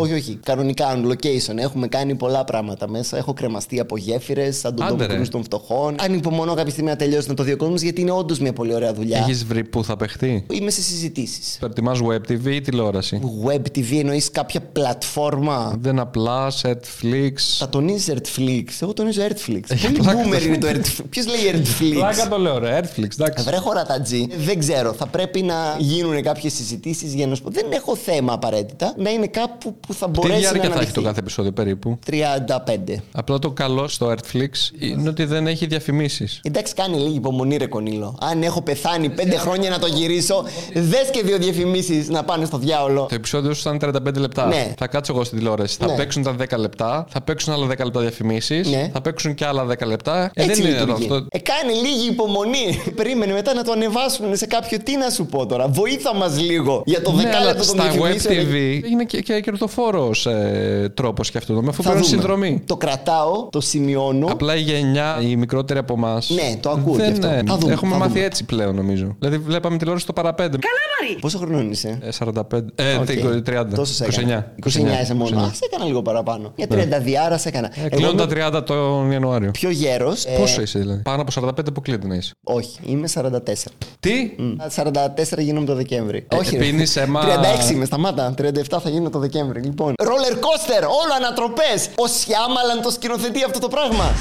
[0.00, 0.38] Όχι, όχι.
[0.44, 1.56] Κανονικά on location.
[1.56, 3.16] Έχουμε κάνει πολλά πράγματα μέσα.
[3.16, 5.20] Έχω κρεμαστεί από γέφυρες, σαν τον Άντε, Tom ρε.
[5.20, 5.94] Cruise των φτωχών.
[6.00, 8.74] Ανυπομονώ κάποια στιγμή να τελειώσει να το δει ο κόσμο γιατί είναι όντως μια πολύ
[8.74, 9.18] ωραία δουλειά.
[9.18, 11.56] Έχεις βρει πού θα παιχτεί; Είμαι σε συζητήσεις.
[11.60, 17.32] Προτιμά web TV ή τηλεόραση; Web TV εννοείς κάποια πλατφόρμα; Δεν απλά, Netflix.
[17.58, 18.64] Θα τονίζεις Netflix.
[18.80, 19.60] Εγώ τονίζω Netflix.
[19.68, 21.04] Έχει Πολύ πλάκα boomer το- είναι το Netflix.
[21.10, 22.28] Ποιος λέει Πλάκα Netflix.
[22.30, 22.80] το λέω, ρε.
[22.82, 23.44] Netflix, εντάξει.
[23.44, 24.26] Βρε χωρατατζή.
[24.38, 24.92] Δεν ξέρω.
[24.92, 27.50] Θα πρέπει να γίνουν κάποιες συζητήσεις για να σου πω.
[27.50, 28.94] Δεν έχω θέμα απαραίτητα.
[28.96, 31.02] Να είναι κάπου που θα Τι μπορέσει να διάρκεια θα έχει το αναδειχθεί.
[31.02, 32.94] κάθε επεισόδιο περίπου; 35.
[33.12, 36.40] Απλά το καλό στο Netflix είναι ότι δεν έχει διαφημίσεις.
[36.42, 38.18] Εντάξει, κάνει λίγη υπομονή, ρε Κονίλο.
[38.20, 40.44] Αν έχω πεθάνει πέντε χρόνια να το γυρίσω,
[40.74, 43.06] δες και δύο διαφημίσεις να πάνε στο διάολο.
[43.08, 44.46] Το επεισόδιο σου ήταν 35 λεπτά.
[44.46, 44.74] Ναι.
[44.78, 45.76] Θα κάτσω εγώ στην τηλεόραση.
[45.80, 45.96] Θα Ναι.
[45.96, 48.90] παίξουν τα 10 λεπτά, θα παίξουν άλλα 10 λεπτά διαφημίσεις, Ναι.
[48.92, 50.30] θα παίξουν και άλλα 10 λεπτά.
[50.34, 51.02] Ε, Έτσι δεν είναι λειτουργεί.
[51.02, 51.26] αυτό.
[51.30, 52.82] Ε, κάνει λίγη υπομονή.
[52.94, 54.78] Περίμενε μετά να το ανεβάσουν σε κάποιο.
[54.82, 55.68] Τι να σου πω τώρα.
[55.68, 58.46] Βοήθα μας λίγο για το Ναι, αλλά δεκάλεπτο των στα web διαφημίσεων.
[58.82, 59.32] TV είναι και, και
[59.76, 62.16] κερδοφόρο ε, τρόπος σκέφτομαι, αφού Θα παίρνουν δούμε.
[62.16, 62.62] συνδρομή.
[62.66, 64.26] Το κρατάω, το σημειώνω.
[64.30, 66.30] Απλά η γενιά, οι μικρότεροι από εμάς.
[66.30, 67.28] Ναι, το ακούω και αυτό.
[67.46, 68.24] Θα δούμε, έχουμε θα μάθει δούμε.
[68.24, 69.16] έτσι πλέον νομίζω.
[69.18, 70.58] Δηλαδή βλέπαμε τηλεόραση στο παραπέντε.
[71.20, 72.64] Πόσο χρονών είσαι; Ε, 45.
[72.74, 73.06] Ε, Οκ.
[73.46, 73.74] 30.
[73.74, 74.18] Τόσος σε 29.
[74.18, 74.52] έκανα.
[74.98, 75.30] 29 είσαι μόνος.
[75.32, 75.36] 29.
[75.36, 76.52] Α, σε έκανα λίγο παραπάνω.
[76.56, 77.66] Για 32άρα σε έκανα.
[77.74, 79.50] Ε, Εγώ κλείνουν είμαι τα 30 τον Ιανουάριο.
[79.50, 80.24] πιο γέρος.
[80.38, 82.32] Πόσο είσαι δηλαδή; Πάνω από 45 αποκλείεται να είσαι.
[82.44, 83.72] Όχι, είμαι 44.
[84.00, 86.26] Τι; Μ, 44 γίνομαι το Δεκέμβρη.
[86.28, 86.56] Ε, Όχι.
[86.56, 86.64] ρε.
[86.64, 87.20] πίνεις αίμα-
[87.68, 88.34] 36 είμαι, σταμάτα.
[88.38, 89.55] 37 θα γίνω το Δεκέμβρη.
[89.62, 89.94] Λοιπόν.
[90.02, 91.90] Roller coaster, όλο ανατροπές.
[91.96, 94.14] Ο Σιάμαλαν το σκηνοθετεί αυτό το πράγμα.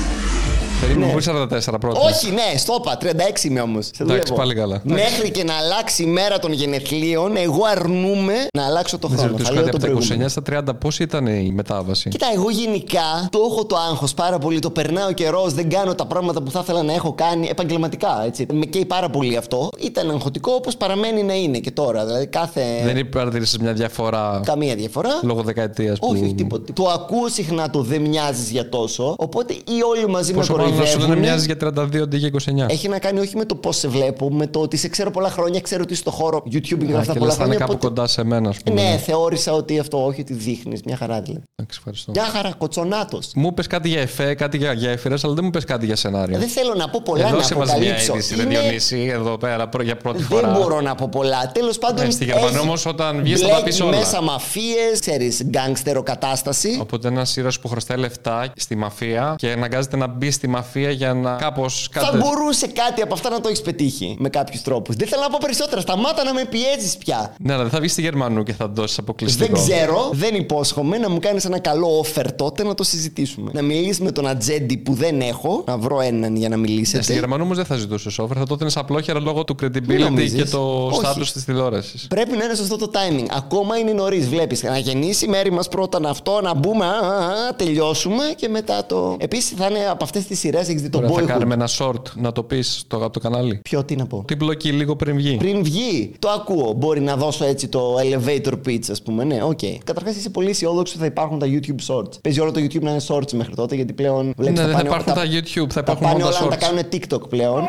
[0.81, 1.11] Περίμενε Ναι.
[1.11, 2.97] που είσαι 44 πρώτα; Όχι, ναι, στο είπα.
[3.01, 3.89] 36 είμαι όμως.
[3.97, 4.81] Εντάξει, πάλι καλά.
[4.83, 9.21] Μέχρι και να αλλάξει η μέρα των γενεθλίων, εγώ αρνούμαι να αλλάξω το Να σε
[9.21, 9.31] χρόνο.
[9.37, 10.25] ρωτήσω Θα λέω κάτι τον από τα προηγούμενο.
[10.25, 14.37] 29 στα 30, πώς ήταν η μετάβαση; Κοίτα, εγώ γενικά το έχω το άγχος πάρα
[14.37, 14.59] πολύ.
[14.59, 18.23] Το περνάω καιρός, δεν κάνω τα πράγματα που θα ήθελα να έχω κάνει επαγγελματικά.
[18.25, 18.45] Έτσι.
[18.53, 19.69] Με καίει πάρα πολύ αυτό.
[19.79, 22.05] Ήταν αγχωτικό όπως παραμένει να είναι και τώρα.
[22.05, 22.61] Δηλαδή κάθε.
[22.83, 25.19] Δεν παρατηρήσει μια διαφορά Καμία διαφορά.
[25.23, 26.07] λόγω δεκαετίας που.
[26.11, 26.73] Όχι, όχι τίποτα.
[26.73, 29.15] Το ακούω συχνά το δεν μοιάζεις για τόσο.
[29.17, 31.07] Οπότε ή όλοι μαζί Πόσο με μάλλον να σου κοροϊδεύουν.
[31.23, 31.55] δεν μοιάζει για
[31.97, 32.29] 32 αντί για
[32.67, 32.69] 29.
[32.71, 35.29] Έχει να κάνει όχι με το πώς σε βλέπω, με το ότι σε ξέρω πολλά
[35.29, 37.57] χρόνια, ξέρω ότι στο χώρο YouTube και Α, αυτά και πολλά λες, θα είναι χρόνια.
[37.57, 38.81] κάπου οπότε- κοντά σε μένα, ας πούμε.
[38.81, 40.81] Ναι, θεώρησα ότι αυτό όχι ότι δείχνεις.
[40.85, 41.43] Μια χαρά δηλαδή.
[41.55, 42.11] Εντάξει, ευχαριστώ.
[42.11, 43.31] Μια χαρά, κοτσονάτος.
[43.35, 46.37] Μου είπε κάτι για εφέ, κάτι για γέφυρε, αλλά δεν μου είπε κάτι για σενάριο.
[46.39, 48.13] Δεν θέλω να πω πολλά Εδώ να σε μας μια αποκαλύψω.
[48.13, 50.51] είδηση, ρε Είναι- Διονύση, εδώ πέρα προ- για πρώτη φορά.
[50.51, 51.51] Δεν μπορώ να πω πολλά.
[51.53, 52.05] Τέλος πάντων.
[52.05, 53.97] Ε, στη Γερμανία έχεις όμως, όταν βγεις θα τα μπλέκεις πεις όλα.
[53.97, 56.77] μέσα μαφίες, ξέρεις, γκάγκστερο κατάσταση.
[56.81, 61.13] Οπότε ένα ήρωα που χρωστάει λεφτά στη μαφία και αναγκάζεται να μπει στη μαφία για
[61.13, 61.89] να κάπως.
[61.91, 64.95] Θα μπορούσε κάτι από αυτά να το έχεις πετύχει με κάποιους τρόπους.
[64.95, 65.81] Δεν θέλω να πω περισσότερα.
[65.81, 67.33] Σταμάτα να με πιέζεις πια.
[67.39, 69.45] Ναι, αλλά δεν θα βγεις στη Γερμανού και θα δώσεις αποκλειστικό.
[69.45, 73.51] Δεν ξέρω, δεν υπόσχομαι να μου κάνεις ένα καλό offer τότε να το συζητήσουμε.
[73.53, 76.69] Να μιλήσεις με τον ατζέντη που δεν έχω, να βρω έναν για να Ε, Στη
[76.71, 77.13] μιλήσετε.
[77.13, 80.43] Γερμανού όμως δεν θα ζητούσε offer, θα το έδινες απλόχερα λόγω του Μην credibility νομίζεις.
[80.43, 80.99] και το Όχι.
[81.03, 82.07] status της τηλεόρασης.
[82.09, 83.25] Πρέπει να είναι σωστό το timing.
[83.37, 84.27] Ακόμα είναι νωρίς.
[84.29, 88.49] Βλέπεις να γεννήσει μέρη μας πρώτα να αυτό, να μπούμε, α, α, α, τελειώσουμε και
[88.49, 89.15] μετά το.
[89.19, 91.27] Επίσης θα είναι από αυτές τις σειρές, έχεις δει το Τώρα θα Boyhood.
[91.27, 93.59] κάνουμε ένα short να το πεις στο, από το κανάλι.
[93.63, 95.35] Ποιο, τι να πω; Την πλοκή λίγο πριν βγει.
[95.37, 96.73] Πριν βγει, το ακούω.
[96.73, 99.23] Μπορεί να δώσω έτσι το elevator pitch, ας πούμε.
[99.23, 99.59] Ναι, OK.
[99.61, 99.77] Okay.
[99.83, 102.21] Καταρχάς είσαι πολύ αισιόδοξος ότι θα υπάρχουν τα YouTube shorts.
[102.21, 104.83] Παίζει όλο το YouTube να είναι shorts μέχρι τότε, γιατί πλέον βλέπεις, Ναι, δεν θα
[104.83, 106.59] πάνε- υπάρχουν τα YouTube, θα τα υπάρχουν πάνε μόνο όλα τα να τα shorts.
[106.59, 107.63] κάνουν TikTok πλέον.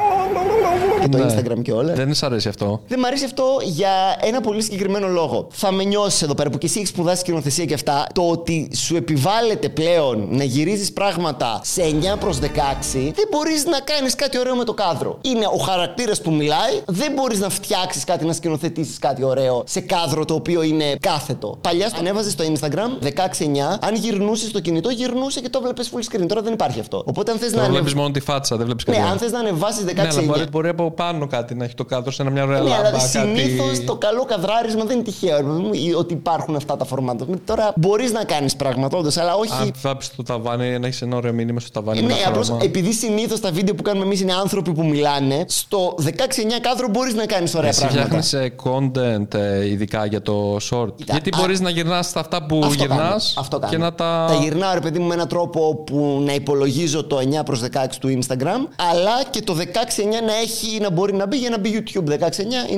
[1.01, 1.25] Και το Ναι.
[1.35, 1.93] Instagram και όλα.
[1.95, 2.81] Δεν σ' αρέσει αυτό.
[2.89, 3.89] Δεν μ' αρέσει αυτό για
[4.21, 5.47] ένα πολύ συγκεκριμένο λόγο.
[5.51, 8.07] Θα με νιώσεις εδώ πέρα που και εσύ έχεις σπουδάσει σκηνοθεσία και αυτά.
[8.15, 12.39] Το ότι σου επιβάλλεται πλέον να γυρίζεις πράγματα σε 9 προς
[12.73, 15.19] 16, δεν μπορείς να κάνεις κάτι ωραίο με το κάδρο.
[15.21, 19.81] Είναι ο χαρακτήρας που μιλάει, δεν μπορείς να φτιάξεις κάτι, να σκηνοθετήσεις κάτι ωραίο σε
[19.81, 21.59] κάδρο το οποίο είναι κάθετο.
[21.61, 26.25] Παλιά ανέβαζε στο Instagram 16-9, αν γυρνούσες το κινητό, γυρνούσε και το βλέπει full screen.
[26.29, 27.03] Τώρα δεν υπάρχει αυτό.
[27.07, 27.55] Οπότε αν θες να.
[27.57, 28.99] Τώρα ανεβ- βλέπει μόνο τη φάτσα, δεν βλέπεις κάτι.
[28.99, 29.13] Ναι, άλλο.
[29.13, 29.95] αν θες να ανεβάσεις 16-9.
[29.95, 32.61] Ναι, αλλά μπορεί, μπορεί από πάνω κάτι να έχει το κάδρο σε ένα μια ωραία
[32.61, 32.89] Ναι, λάμπα.
[32.89, 33.85] αλλά συνήθως κάτι...
[33.85, 37.27] το καλό καδράρισμα δεν είναι τυχαίο ρε παιδί μου, ή ότι υπάρχουν αυτά τα φορμάτα.
[37.45, 39.53] Τώρα μπορείς να κάνεις πράγματα, όντως, αλλά όχι.
[39.61, 42.01] Αν βάψει το ταβάνι, να έχεις ένα ωραίο μήνυμα στο ταβάνι.
[42.01, 42.56] Ναι, με ένα απλώς χρώμα.
[42.63, 46.09] Επειδή συνήθως τα βίντεο που κάνουμε εμείς είναι άνθρωποι που μιλάνε, στο 16-9
[46.61, 48.21] κάδρο μπορείς να κάνεις ωραία Εσύ πράγματα.
[48.23, 50.89] φτιάχνεις content ε, ειδικά για το short.
[50.97, 53.73] Κοίτα, Γιατί α- μπορείς να γυρνάς στα αυτά που Αυτό γυρνάς κάνω, αυτό κάνω.
[53.73, 54.25] και να τα.
[54.29, 57.67] Τα γυρνάω, ρε παιδί μου, με έναν τρόπο που να υπολογίζω το 9 προς 16
[58.01, 59.61] του Instagram, αλλά και το 16-9
[60.27, 62.09] να, έχει, να μπορεί να μπει για να μπει YouTube.
[62.09, 62.15] 16-9,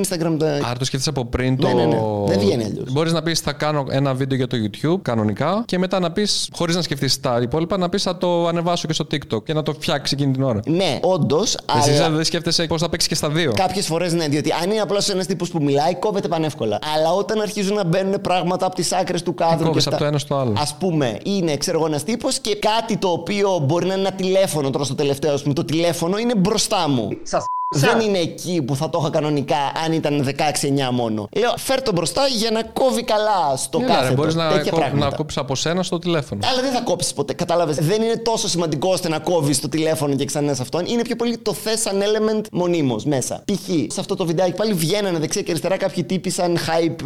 [0.01, 0.37] Instagram.
[0.39, 1.67] το- Άρα το σκέφτεσαι από πριν το.
[1.67, 1.97] Ναι, ναι, ναι.
[2.27, 2.93] Δεν βγαίνει αλλιώς.
[2.93, 6.49] Μπορείς να πεις θα κάνω ένα βίντεο για το YouTube κανονικά και μετά να πεις,
[6.53, 9.63] χωρίς να σκεφτείς τα υπόλοιπα, να πεις θα το ανεβάσω και στο TikTok και να
[9.73, 10.61] το φτιάξει εκείνη την ώρα.
[10.67, 12.11] Ναι, όντως, Εσύ αλλά.
[12.11, 13.53] δεν σκέφτεσαι πώς θα παίξει και στα δύο.
[13.55, 16.79] Κάποιες φορές ναι, διότι αν είναι απλώς ένας τύπος που μιλάει, κόβεται πανεύκολα.
[16.95, 19.67] Αλλά όταν αρχίζουν να μπαίνουν πράγματα από τις άκρες του κάδρου.
[19.67, 20.51] κόβεις και από το ένα στο άλλο.
[20.51, 24.13] Α πούμε, είναι ξέρω εγώ ένας τύπος και κάτι το οποίο μπορεί να είναι ένα
[24.17, 25.55] τηλέφωνο τώρα στο τελευταίο, ας πούμε.
[25.55, 27.09] Το τηλέφωνο είναι μπροστά μου.
[27.23, 27.45] Σας
[27.77, 31.29] Δεν είναι εκεί που θα το είχα κανονικά αν ήταν 16-9 μόνο.
[31.37, 34.15] Λέω, φέρ το μπροστά για να κόβει καλά στο Έλα, ρε, κάθετο.
[34.15, 35.17] μπορείς να, Τέτοια κο- να πράγματα.
[35.17, 36.41] κόψεις από σένα στο τηλέφωνο.
[36.53, 37.33] Αλλά δεν θα κόψεις ποτέ.
[37.33, 37.77] Κατάλαβες.
[37.77, 40.87] Δεν είναι τόσο σημαντικό ώστε να κόβεις το τηλέφωνο και ξανά σε αυτόν.
[40.87, 43.43] Είναι πιο πολύ το θες σαν element μονίμως μέσα.
[43.45, 43.69] Π.χ.
[43.93, 47.05] σε αυτό το βιντεάκι πάλι βγαίνανε δεξιά και αριστερά κάποιοι τύποι σαν hype.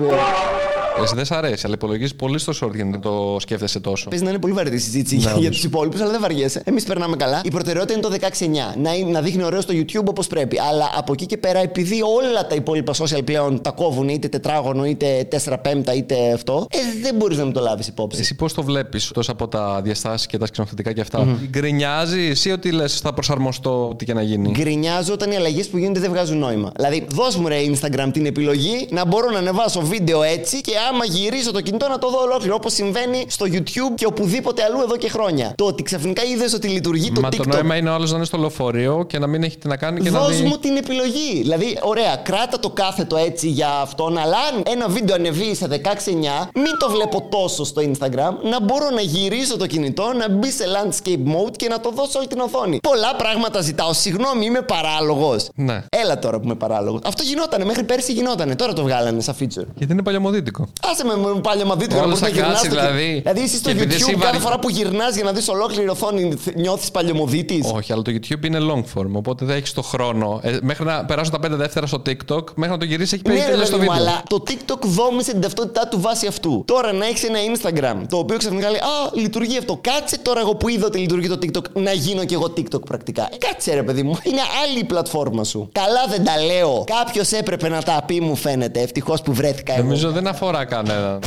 [0.98, 4.08] ε, Εσύ δεν σ' αρέσει, αλλά υπολογίζεις πολύ στο short για να το σκέφτεσαι τόσο.
[4.08, 5.54] Παίζει να είναι πολύ βαρετή η συζήτηση Ναι, για, για όντως.
[5.56, 6.62] τους υπόλοιπους, αλλά δεν βαριέσαι.
[6.64, 7.40] Εμείς περνάμε καλά.
[7.44, 8.74] Η προτεραιότητα είναι το 16-9.
[8.78, 10.51] Να, είναι- να δείχνει ωραίο στο YouTube όπως πρέπει.
[10.70, 14.84] Αλλά από εκεί και πέρα, επειδή όλα τα υπόλοιπα social πλέον τα κόβουν είτε τετράγωνο,
[14.84, 18.20] είτε 4 πέμπτα, είτε αυτό, ε, δεν μπορείς να μην το λάβεις υπόψη.
[18.20, 22.50] Εσύ πώς το βλέπεις τόσο από τα διαστάσεις και τα σκηνοθετικά και αυτά; Γκρινιάζει ή
[22.50, 26.10] ότι λες θα προσαρμοστώ ό,τι και να γίνει; Γκρινιάζω όταν οι αλλαγές που γίνονται δεν
[26.10, 26.72] βγάζουν νόημα.
[26.76, 31.04] Δηλαδή, δώσ' μου ρε Instagram την επιλογή να μπορώ να ανεβάσω βίντεο έτσι και άμα
[31.04, 34.96] γυρίζω το κινητό να το δω ολόκληρο όπως συμβαίνει στο YouTube και οπουδήποτε αλλού εδώ
[34.96, 35.52] και χρόνια.
[35.56, 37.36] Το ότι ξαφνικά είδες ότι λειτουργεί το Μα TikTok.
[37.36, 39.76] το νόημα είναι ο άλλος να είναι στο λεωφορείο και να μην έχει τι να
[39.76, 40.41] κάνει και να Δώσ' δει.
[40.42, 41.40] Μου την επιλογή.
[41.42, 46.48] Δηλαδή, ωραία, κράτα το κάθετο έτσι για αυτόν, αλλά αν ένα βίντεο ανεβεί σε 16-9,
[46.54, 50.64] μην το βλέπω τόσο στο Instagram, να μπορώ να γυρίσω το κινητό, να μπει σε
[50.74, 52.78] landscape mode και να το δω σε όλη την οθόνη.
[52.82, 53.92] Πολλά πράγματα ζητάω.
[53.92, 55.48] Συγγνώμη, είμαι παράλογος.
[55.54, 55.84] Ναι.
[56.04, 57.00] Έλα τώρα που είμαι παράλογος.
[57.04, 58.56] Αυτό γινότανε, μέχρι πέρσι γινότανε.
[58.56, 59.66] Τώρα το βγάλανε σαν feature.
[59.74, 60.68] Γιατί είναι παλιωμοδίτικο.
[60.92, 63.18] Άσε με, με πάλι μα δείτε Όλος θα κάτσει, δηλαδή.
[63.20, 65.48] Δηλαδή, εσύ στο Και επειδή YouTube εσύ κάθε βαρύ- φορά που γυρνάς για να δεις
[65.48, 67.70] ολόκληρη οθόνη νιώθεις παλιωμοδίτης.
[67.74, 70.31] Όχι, αλλά το YouTube είναι long form, οπότε δεν έχεις το χρόνο.
[70.42, 73.32] Ε, μέχρι να περάσουν τα 5 δεύτερα στο TikTok, μέχρι να το γυρίσει έχει Ναι,
[73.34, 74.12] περίπου ρε τελειώσει το παιδί μου, βίντεο.
[74.12, 76.62] αλλά το TikTok δόμησε την ταυτότητά του βάσει αυτού.
[76.66, 79.78] Τώρα να έχεις ένα Instagram το οποίο ξαφνικά λέει Α, λειτουργεί αυτό.
[79.80, 83.28] Κάτσε τώρα εγώ που είδα ότι λειτουργεί το TikTok να γίνω κι εγώ TikTok πρακτικά.
[83.32, 85.68] Ε, κάτσε ρε παιδί μου, είναι άλλη η πλατφόρμα σου.
[85.72, 86.84] Καλά δεν τα λέω.
[86.86, 88.80] Κάποιος έπρεπε να τα πει, μου φαίνεται.
[88.80, 89.82] Ευτυχώς που βρέθηκα εγώ.
[89.82, 91.18] Νομίζω δεν αφορά κανέναν.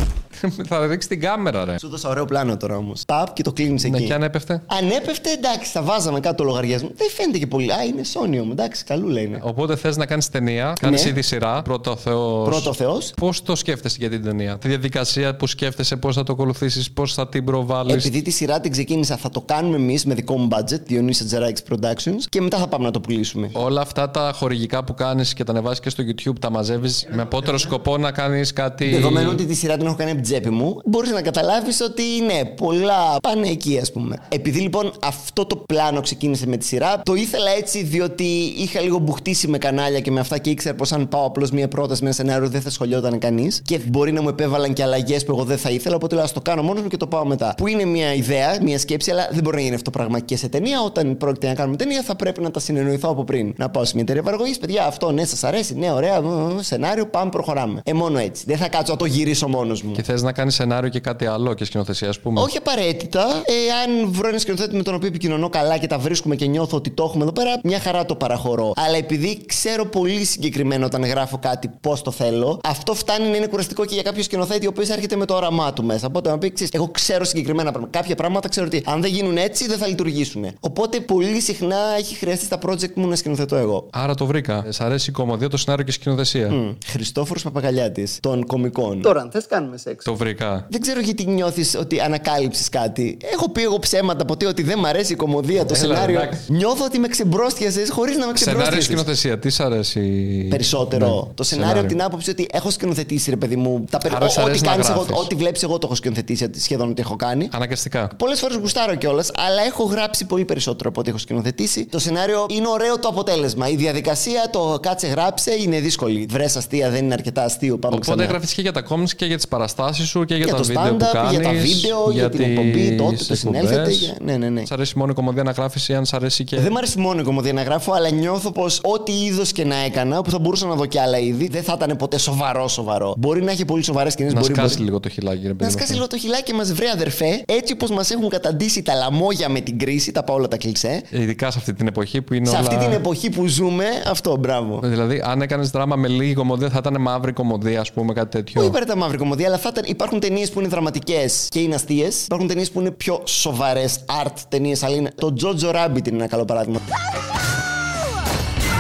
[0.70, 1.80] θα ρίξει την κάμερα, ρε.
[1.80, 3.04] Σου δώσα ωραίο πλάνο τώρα όμως.
[3.08, 4.06] Παπ και το κλείνει Ναι, εκεί.
[4.06, 6.90] και αν έπεφτε; Αν έπεφτε, εντάξει, θα βάζαμε κάτω το λογαριασμό.
[6.96, 7.72] Δεν φαίνεται και πολύ.
[7.72, 8.52] Α, είναι Sony όμως.
[8.52, 9.40] Εντάξει, καλούλα είναι.
[9.42, 11.10] Οπότε θες να κάνεις ταινία, κάνεις Ναι.
[11.10, 11.62] ήδη σειρά.
[11.62, 12.48] Πρώτο Θεός.
[12.50, 13.14] Πρώτο Θεός.
[13.18, 17.14] Πώς το σκέφτεσαι για την ταινία, Τη διαδικασία που σκέφτεσαι, πώς θα το ακολουθήσεις, πώς
[17.14, 20.48] θα την προβάλλεις; Επειδή τη σειρά την ξεκίνησα, θα το κάνουμε εμείς με δικό μου
[20.52, 23.50] budget, Διονύσα Τζεράκη Productions, και μετά θα πάμε να το πουλήσουμε.
[23.54, 27.22] Όλα αυτά τα χορηγικά που κάνεις και τα ανεβάζει και στο YouTube, τα μαζεύεις με
[27.22, 28.90] απότερο σκοπό να κάνεις κάτι.
[28.90, 32.04] Δεδομένου ότι τη σειρά την έχω κάνει από την τσέπη μου, μπορείς να καταλάβεις ότι
[32.26, 34.16] ναι, πολλά πάνε εκεί, ας πούμε.
[34.30, 38.24] Επειδή λοιπόν αυτό το πλάνο ξεκίνησε με τη σειρά, το ήθελα έτσι διότι
[38.58, 41.68] είχα λίγο μπουχτίσει με κανάλια και με αυτά και ήξερα πως αν πάω απλώς μία
[41.68, 45.26] πρόταση με ένα σενάριο δεν θα σχολιόταν κανείς και μπορεί να μου επέβαλαν και αλλαγές
[45.26, 45.96] που εγώ δεν θα ήθελα.
[45.96, 47.54] Οπότε λέω ας το κάνω μόνος μου και το πάω μετά.
[47.58, 50.38] Που είναι μια ιδέα, μια σκέψη, αλλά δεν μπορεί να γίνει αυτό το πράγμα και
[50.38, 50.82] σε ταινία.
[50.82, 53.54] Όταν πρόκειται να κάνουμε ταινία, θα πρέπει να τα συνεννοηθώ από πριν.
[53.58, 56.60] Να πάω σε μια εταιρεία παραγωγής, παιδιά, αυτό ναι, σας αρέσει, ναι, ωραία, μ, μ,
[56.60, 57.82] σενάριο, πάμε, προχωράμε.
[57.84, 58.44] Ε, μόνο έτσι.
[58.48, 59.92] Δεν θα κάτσω να το γυρίσω μόνος μου.
[59.92, 63.26] Και θες να κάνεις σενάριο και κάτι άλλο και σκηνοθεσία, ας πούμε; Όχι απαραίτητα.
[63.46, 66.78] Ε, αν βρω ένα σκηνοθέτη με τον οποίο επικοινωνώ καλά και τα βρίσκουμε και νιώθω
[66.78, 68.74] ότι το έχουμε εδώ πέρα, μια χαρά το παραχωρώ.
[68.76, 73.48] Αλλά επειδή ξέρω πολύ συγκεκριμένα όταν γράφω κάτι πώς το θέλω, αυτό φτάνει να είναι
[73.48, 76.08] κουραστικό και για κάποιο σκηνοθέτη ο οποίος έρχεται με το όραμά του μέσα.
[76.08, 78.00] Οπότε να πει, «Ξέρεις, εγώ ξέρω συγκεκριμένα πράγματα.
[78.00, 80.46] Κάποια πράγματα ξέρω ότι αν δεν γίνουν έτσι δεν θα λειτουργήσουν.
[80.60, 83.88] Οπότε πολύ συχνά έχει χρειαστεί στα project μου να σκηνοθετώ εγώ.
[83.92, 84.66] Άρα το βρήκα.
[84.70, 86.76] Σ' αρέσει η κομμωδία, το σενάριο και η σκηνοθεσία.
[86.86, 89.02] Χριστόφορος Παπαγαλιάτης των κομικών.
[89.02, 90.05] Τώρα, αν θες, κάνουμε σεξ.
[90.06, 90.66] Το βρήκα.
[90.70, 93.18] Δεν ξέρω γιατί νιώθεις ότι ανακάλυψες κάτι.
[93.34, 96.20] Έχω πει εγώ ψέματα ποτέ ότι δεν μ' αρέσει η κομμωδία, το Έλα, σενάριο.
[96.22, 96.40] εντάξει.
[96.52, 98.84] Νιώθω ότι με ξεμπρόστιασες χωρίς να με Σενάριο ξεμπρόστιασες.
[98.86, 100.02] σκηνοθεσία, τι σ' αρέσει;
[100.50, 101.26] Περισσότερο.
[101.28, 103.86] Ναι, το σενάριο από την άποψη ότι έχω σκηνοθετήσει, ρε παιδί μου.
[103.90, 104.16] Τα περι...
[104.16, 105.24] Άρα σ' ό- Ό,τι, αρέσει να κάνεις εγώ, γράφεις.
[105.24, 107.50] ό,τι βλέπεις, εγώ το έχω σκηνοθετήσει σχεδόν ό,τι έχω κάνει.
[107.52, 108.10] Αναγκαστικά.
[108.18, 111.86] Πολλές φορές γουστάρω κιόλας, αλλά έχω γράψει πολύ περισσότερο από ό,τι έχω σκηνοθετήσει.
[111.86, 113.70] Το σενάριο είναι ωραίο το αποτέλεσμα.
[113.70, 116.26] Η διαδικασία, το κάτσε γράψε, είναι δύσκολη.
[116.30, 117.78] Βρες αστεία, δεν είναι αρκετά αστείο.
[117.78, 118.30] Πάμε Οπότε ξανά.
[118.30, 120.66] γράφεις και για τα comics και για τις παραστάσεις σου και για, Για τα το
[120.68, 121.30] βίντεο που stand-up, κάνει.
[121.30, 123.90] για τα βίντεο, για την εκπομπή, τότε το συνέλθετε.
[123.92, 124.66] για- Ναι, ναι, ναι.
[124.66, 126.60] Σ' αρέσει μόνο η κομμωδία να γράφεις ή αν σ' αρέσει και.
[126.60, 129.76] Δεν μου αρέσει μόνο η κομμωδία να γράφω, αλλά νιώθω πως ό,τι είδος και να
[129.76, 133.14] έκανα, που θα μπορούσα να δω κι άλλα είδη, δεν θα ήταν ποτέ σοβαρό σοβαρό.
[133.18, 134.86] Μπορεί να έχει πολύ σοβαρές σκηνές, να μπορεί, σκάσει μπορεί...
[134.86, 135.66] λίγο το χιλάκι, ρε Να παιδί.
[135.72, 135.78] μου.
[135.78, 139.60] σκάσει λίγο το χιλάκι μας, βρε αδερφέ, έτσι όπως μας έχουν καταντήσει τα λαμόγια με
[139.60, 141.02] την κρίση, τα πάω όλα τα κλεισέ.
[141.10, 142.60] Ειδικά σε αυτή την εποχή που είναι Σε όλα.
[142.68, 144.80] αυτή την εποχή που ζούμε, αυτό, μπράβο.
[144.84, 148.60] Δηλαδή, αν έκανες δράμα με λίγη κομμωδία, θα ήταν μαύρη κομμωδία, ας πούμε, κάτι τέτοιο.
[148.62, 152.24] Όχι απαραίτητα μαύρη κομμωδία, αλλά θα ήταν, υπάρχουν ταινίες που είναι δραματικές και είναι αστείες.
[152.26, 155.12] Υπάρχουν ταινίες που είναι πιο σοβαρές art ταινίες, αλλά είναι.
[155.16, 156.80] Το Jojo Rabbit είναι ένα καλό παράδειγμα.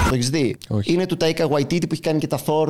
[0.09, 0.93] Το έχεις δει; Όχι.
[0.93, 2.67] Είναι του Taika Waititi που έχει κάνει και τα Thor.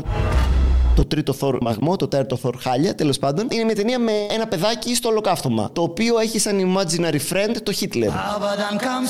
[0.95, 3.47] Το τρίτο Thor μαγμό, το τέταρτο Thor χάλια, τέλος πάντων.
[3.51, 5.69] Είναι μια ταινία με ένα παιδάκι στο ολοκαύτωμα.
[5.73, 8.11] Το οποίο έχει σαν imaginary friend το Hitler.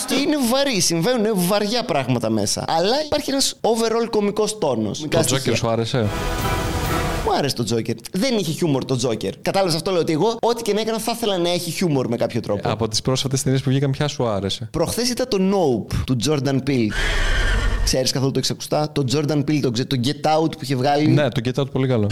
[0.08, 2.65] Και είναι βαρύ, συμβαίνουν βαριά πράγματα μέσα.
[2.67, 5.06] Αλλά υπάρχει ένας overall κωμικό τόνος.
[5.10, 6.08] Το Joker σου άρεσε;
[7.25, 7.95] Μου άρεσε το Joker.
[8.11, 9.31] Δεν είχε χιούμορ το Joker.
[9.41, 12.15] Κατάλαβες αυτό λέω ότι εγώ, ό,τι και να έκανα, θα ήθελα να έχει χιούμορ με
[12.15, 12.69] κάποιο τρόπο.
[12.69, 16.59] Από τις πρόσφατες ταινίες που βγήκαν, ποια σου άρεσε; Προχθές ήταν το Nope του Jordan
[16.67, 16.89] Peele.
[17.85, 18.91] Ξέρεις καθόλου το εξακουστά.
[18.91, 21.07] Το Jordan Peele, το, ξέ- το Get Out που είχε βγάλει.
[21.07, 22.09] Ναι, το Get Out πολύ καλό.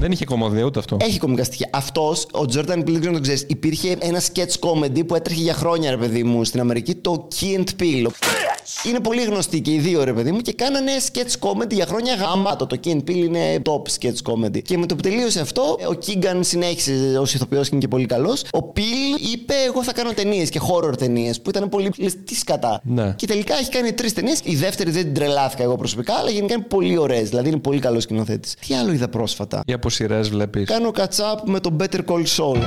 [0.00, 0.96] Δεν είχε κομμωδία ούτε αυτό.
[1.00, 1.68] Έχει κομικά στοιχεία.
[1.72, 5.42] Αυτός, ο Jordan Peele, δεν ξέρω αν το ξέρεις, υπήρχε ένα sketch comedy που έτρεχε
[5.42, 8.06] για χρόνια, ρε παιδί μου, στην Αμερική, το Key and Peele.
[8.86, 12.14] Είναι πολύ γνωστοί και οι δύο, ρε παιδί μου, και κάνανε sketch comedy για χρόνια
[12.14, 12.66] γαμάτο.
[12.66, 14.62] Το Key and Peele είναι top sketch comedy.
[14.62, 18.06] Και με το που τελείωσε αυτό, ο Keegan συνέχισε ως ηθοποιός και είναι και πολύ
[18.06, 18.42] καλός.
[18.42, 21.90] Ο Peele είπε: Εγώ θα κάνω ταινίες και horror ταινίες, που ήταν πολύ.
[21.96, 22.80] Λες, τι σκατά.
[22.84, 23.14] Ναι.
[23.16, 24.40] Και τελικά έχει κάνει τρεις ταινίες.
[24.44, 27.28] Η δεύτερη δεν την τρελάθηκα εγώ προσωπικά, αλλά γενικά είναι πολύ ωραίες.
[27.28, 28.54] Δηλαδή είναι πολύ καλός σκηνοθέτης.
[28.66, 30.66] Τι άλλο είδα πρόσφατα; Ή από σειρέ βλέπεις.
[30.68, 32.58] Κάνω catch up με το Better Call Saul.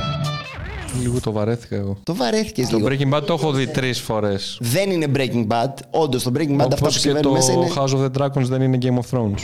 [1.01, 1.97] Λίγο το βαρέθηκα εγώ.
[2.03, 2.89] Το βαρέθηκες Το λίγο.
[2.89, 4.57] Breaking Bad το έχω δει τρεις φορές.
[4.61, 5.73] Δεν είναι Breaking Bad.
[5.89, 7.67] Όντως, το Breaking Bad αυτά Όπως που και συμβαίνουν το μέσα είναι.
[7.75, 9.39] House of the Dragons δεν είναι Game of Thrones.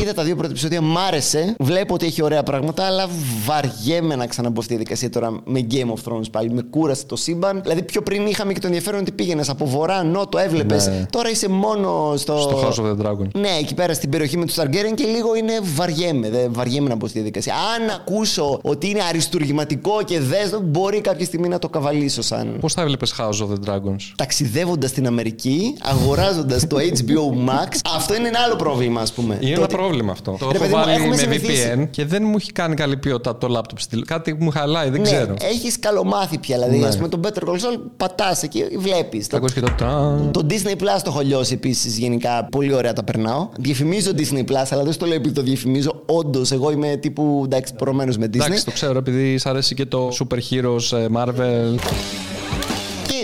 [0.00, 1.54] Είδα τα δύο πρώτα επεισόδια, μ' άρεσε.
[1.60, 3.08] Βλέπω ότι έχει ωραία πράγματα, αλλά
[3.46, 6.50] βαριέμαι να ξαναμπω στη διαδικασία τώρα με Game of Thrones πάλι.
[6.50, 7.60] Με κούρασε το σύμπαν.
[7.62, 10.86] Δηλαδή, πιο πριν είχαμε και το ενδιαφέρον ότι πήγαινες από βορρά, νότο, έβλεπες.
[10.86, 11.06] Ναι.
[11.10, 12.38] Τώρα είσαι μόνο στο.
[12.38, 13.28] Στο House of the Dragons.
[13.34, 16.30] Ναι, εκεί πέρα στην περιοχή με τους Targaryen και λίγο είναι βαριέμαι.
[16.30, 17.54] Δεν βαριέμαι να μπω στη διαδικασία.
[17.54, 22.56] Αν ακούσω ότι είναι αριστουργηματικό και δες, μπορεί κάποια στιγμή να το καβαλήσω σαν.
[22.60, 28.14] Πώς θα έβλεπες House of the Dragons; Ταξιδεύοντας στην Αμερική, αγοράζοντας το HBO Max, αυτό
[28.14, 29.34] είναι ένα άλλο πρόβλημα, ας πούμε.
[29.34, 30.36] Είναι Το ένα ότι- πρόβλημα αυτό.
[30.38, 31.72] Το Ρε έχω παιδί μου, βάλει έχουμε με συνηθίσει.
[31.76, 33.78] VPN και δεν μου έχει κάνει καλή ποιότητα το λάπτοπ.
[33.80, 35.34] στη- Κάτι μου χαλάει, δεν ναι, ξέρω.
[35.40, 36.56] έχεις καλομάθει πια.
[36.58, 36.86] Δηλαδή, Ναι.
[36.86, 39.26] ας πούμε, τον Better Call Saul πατάς εκεί, βλέπεις.
[39.26, 40.30] Θα ακούσει και το ταν.
[40.32, 42.48] Το Disney Plus το έχω λιώσει επίσης γενικά.
[42.50, 43.48] Πολύ ωραία τα περνάω.
[43.58, 46.02] Διαφημίζω Disney Plus, αλλά δεν στο λέω επειδή το διαφημίζω.
[46.06, 48.34] Όντως, εγώ είμαι τύπου εντάξει, προωμένο με Disney.
[48.34, 51.78] Εντάξει, το ξέρω επειδή σ' αρέσει και το Super Heroes ε, Marvel.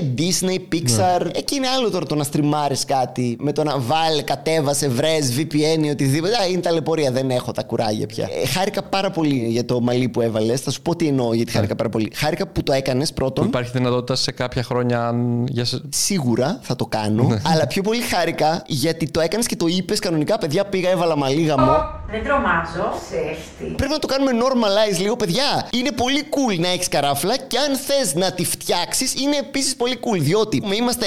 [0.00, 1.26] Και Disney, Pixar.
[1.34, 5.84] Εκεί είναι άλλο τώρα το να στριμάρεις κάτι με το να βάλει, κατέβασε, βρες, VPN
[5.84, 6.32] ή οτιδήποτε.
[6.42, 7.10] Α, είναι ταλαιπωρία.
[7.10, 8.28] Δεν έχω τα κουράγια πια.
[8.42, 10.60] Ε, χάρηκα πάρα πολύ για το μαλλί που έβαλες.
[10.60, 12.10] Θα σου πω τι εννοώ γιατί χάρηκα πάρα πολύ.
[12.14, 13.46] Χάρηκα που το έκανες Που πρώτον.
[13.46, 15.46] υπάρχει δυνατότητα σε κάποια χρόνια αν.
[15.48, 15.80] Για σε...
[15.88, 17.38] Σίγουρα θα το κάνω.
[17.42, 20.38] αλλά πιο πολύ χάρηκα γιατί το έκανες και το είπες κανονικά.
[20.38, 21.98] Παιδιά, πήγα, έβαλα μαλλί γαμό.
[22.10, 23.74] Δεν τρομάζω, ψεύτη.
[23.76, 25.68] Πρέπει να το κάνουμε normalize λίγο, παιδιά.
[25.72, 29.89] Είναι πολύ cool να έχεις καράφλα και αν θες να τη φτιάξεις, είναι επίσης πολύ
[29.94, 30.18] cool.
[30.20, 31.06] Διότι είμαστε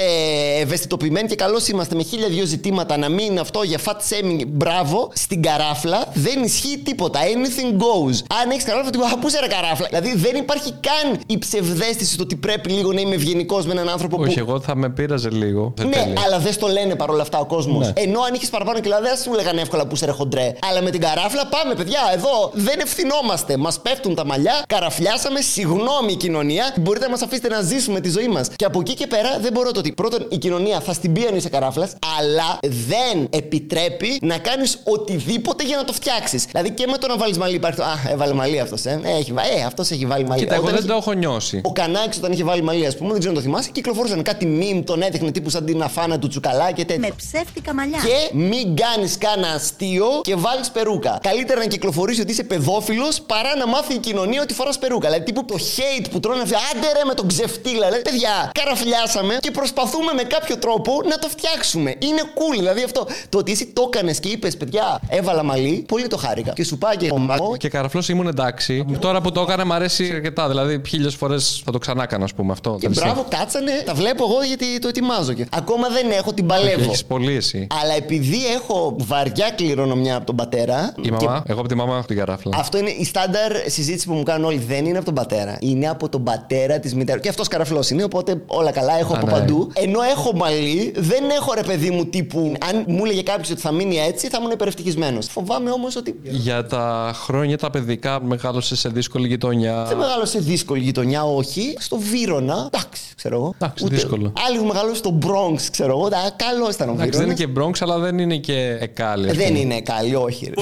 [0.60, 4.40] ευαισθητοποιημένοι και καλώς είμαστε με χίλια δυο ζητήματα να μην αυτό για fat shaming.
[4.46, 7.20] Μπράβο, στην καράφλα δεν ισχύει τίποτα.
[7.20, 8.14] Anything goes.
[8.42, 12.22] Αν έχεις καράφλα, τι πού σε ρε καράφλα; Δηλαδή δεν υπάρχει καν η ψευδέστηση το
[12.22, 14.40] ότι πρέπει λίγο να είμαι ευγενικός με έναν άνθρωπο Όχι, που.
[14.48, 15.72] εγώ θα με πείραζε λίγο.
[15.76, 16.20] Δεν Ναι, τέλεια.
[16.26, 17.86] αλλά δεν στο λένε παρόλα αυτά ο κόσμος.
[17.86, 17.92] Ναι.
[18.02, 20.54] Ενώ αν είχες παραπάνω κιλά, δεν θα σου λέγανε εύκολα που σε ρε χοντρέ.
[20.70, 23.56] Αλλά με την καράφλα πάμε, παιδιά, εδώ δεν ευθυνόμαστε.
[23.56, 26.74] Μας πέφτουν τα μαλλιά, καραφλιάσαμε, συγγνώμη κοινωνία.
[26.80, 28.48] Μπορείτε να μας αφήσετε να ζήσουμε τη ζωή μας.
[28.64, 31.26] Και από εκεί και πέρα δεν μπορώ το ότι πρώτον η κοινωνία θα στην πει
[31.26, 36.44] αν είσαι καράφλας, αλλά δεν επιτρέπει να κάνεις οτιδήποτε για να το φτιάξεις.
[36.44, 37.84] Δηλαδή και με το να βάλεις μαλλί υπάρχει το.
[37.84, 39.00] Α, έβαλε μαλλί αυτός, ε.
[39.04, 40.40] ε, έχει, βα- ε αυτός έχει βάλει μαλλί.
[40.40, 41.60] Κοίτα, εγώ Όταν δεν έχει- το έχω νιώσει.
[41.64, 44.58] ο Κανάκης όταν είχε βάλει μαλλί, ας πούμε, δεν ξέρω αν το θυμάσαι, κυκλοφορούσαν κάτι
[44.60, 47.08] meme, τον έδειχνε τύπου σαν την αφάνα του τσουκαλά και τέτοια.
[47.08, 47.98] Με ψεύτικα μαλλιά.
[48.04, 51.18] Και μην κάνεις κανένα αστείο και βάλεις περούκα.
[51.22, 55.08] Καλύτερα να κυκλοφορήσει ότι είσαι παιδόφιλος παρά να μάθει η κοινωνία ότι φοράς περούκα.
[55.08, 57.86] Δηλαδή, τύπου το hate που τρώνε αυτοί, άντε ρε με τον ξεφτύλα.
[57.86, 61.90] Δηλαδή, παιδιά, καραφλιάσαμε και προσπαθούμε με κάποιο τρόπο να το φτιάξουμε.
[61.90, 63.06] Είναι cool, δηλαδή αυτό.
[63.28, 66.52] Το ότι εσύ το έκανες και είπες, παιδιά, έβαλα μαλλί, πολύ το χάρηκα.
[66.52, 67.56] Και σου πάει και ο μαγό.
[67.56, 68.84] Και καραφλός ήμουν εντάξει.
[68.98, 70.48] Τώρα που το έκανα, μου αρέσει αρκετά.
[70.48, 72.76] Δηλαδή, χίλιες φορές θα το ξανά κάνω, ας πούμε αυτό.
[72.80, 75.32] Και μπράβο, κάτσανε, τα βλέπω εγώ γιατί το ετοιμάζω.
[75.32, 75.46] Και...
[75.50, 76.84] Ακόμα δεν έχω, την παλεύω.
[76.84, 77.66] Έχεις πολύ εσύ.
[77.82, 80.94] Αλλά επειδή έχω βαριά κληρονομιά από τον πατέρα.
[80.96, 82.56] Η και μαμά, εγώ από τη μαμά έχω την καράφλα.
[82.58, 84.58] Αυτό είναι η στάνταρ συζήτηση που μου κάνουν όλοι.
[84.58, 85.56] Δεν είναι από τον πατέρα.
[85.60, 87.22] Είναι από τον πατέρα της μητέρας.
[87.22, 89.32] Και αυτός καραφλός είναι, οπότε όλα καλά, έχω Α, από ναι.
[89.32, 89.70] παντού.
[89.74, 92.52] Ενώ έχω μαλλί, δεν έχω ρε παιδί μου τύπου.
[92.70, 95.26] Αν μου έλεγε κάποιος ότι θα μείνει έτσι, θα ήμουν υπερευτυχισμένος.
[95.26, 96.18] Φοβάμαι όμως ότι.
[96.22, 99.84] Για τα χρόνια τα παιδικά μεγάλωσε σε δύσκολη γειτονιά.
[99.84, 101.76] Δεν μεγάλωσε δύσκολη γειτονιά, όχι.
[101.78, 102.68] Στο Βύρονα.
[102.72, 103.54] Εντάξει, ξέρω εγώ.
[103.54, 104.32] Εντάξει, δύσκολο.
[104.46, 106.08] Άλλοι έχουν μεγαλώσει στο Bronx, ξέρω εγώ.
[106.36, 107.70] Καλό ήταν ο Εντάξει, δεν είναι Βύρονα.
[107.72, 109.30] και Bronx, αλλά δεν είναι και εκάλη.
[109.30, 109.58] ας Δεν πούμε.
[109.58, 110.44] είναι καλή, όχι.
[110.46, 110.52] Ρε.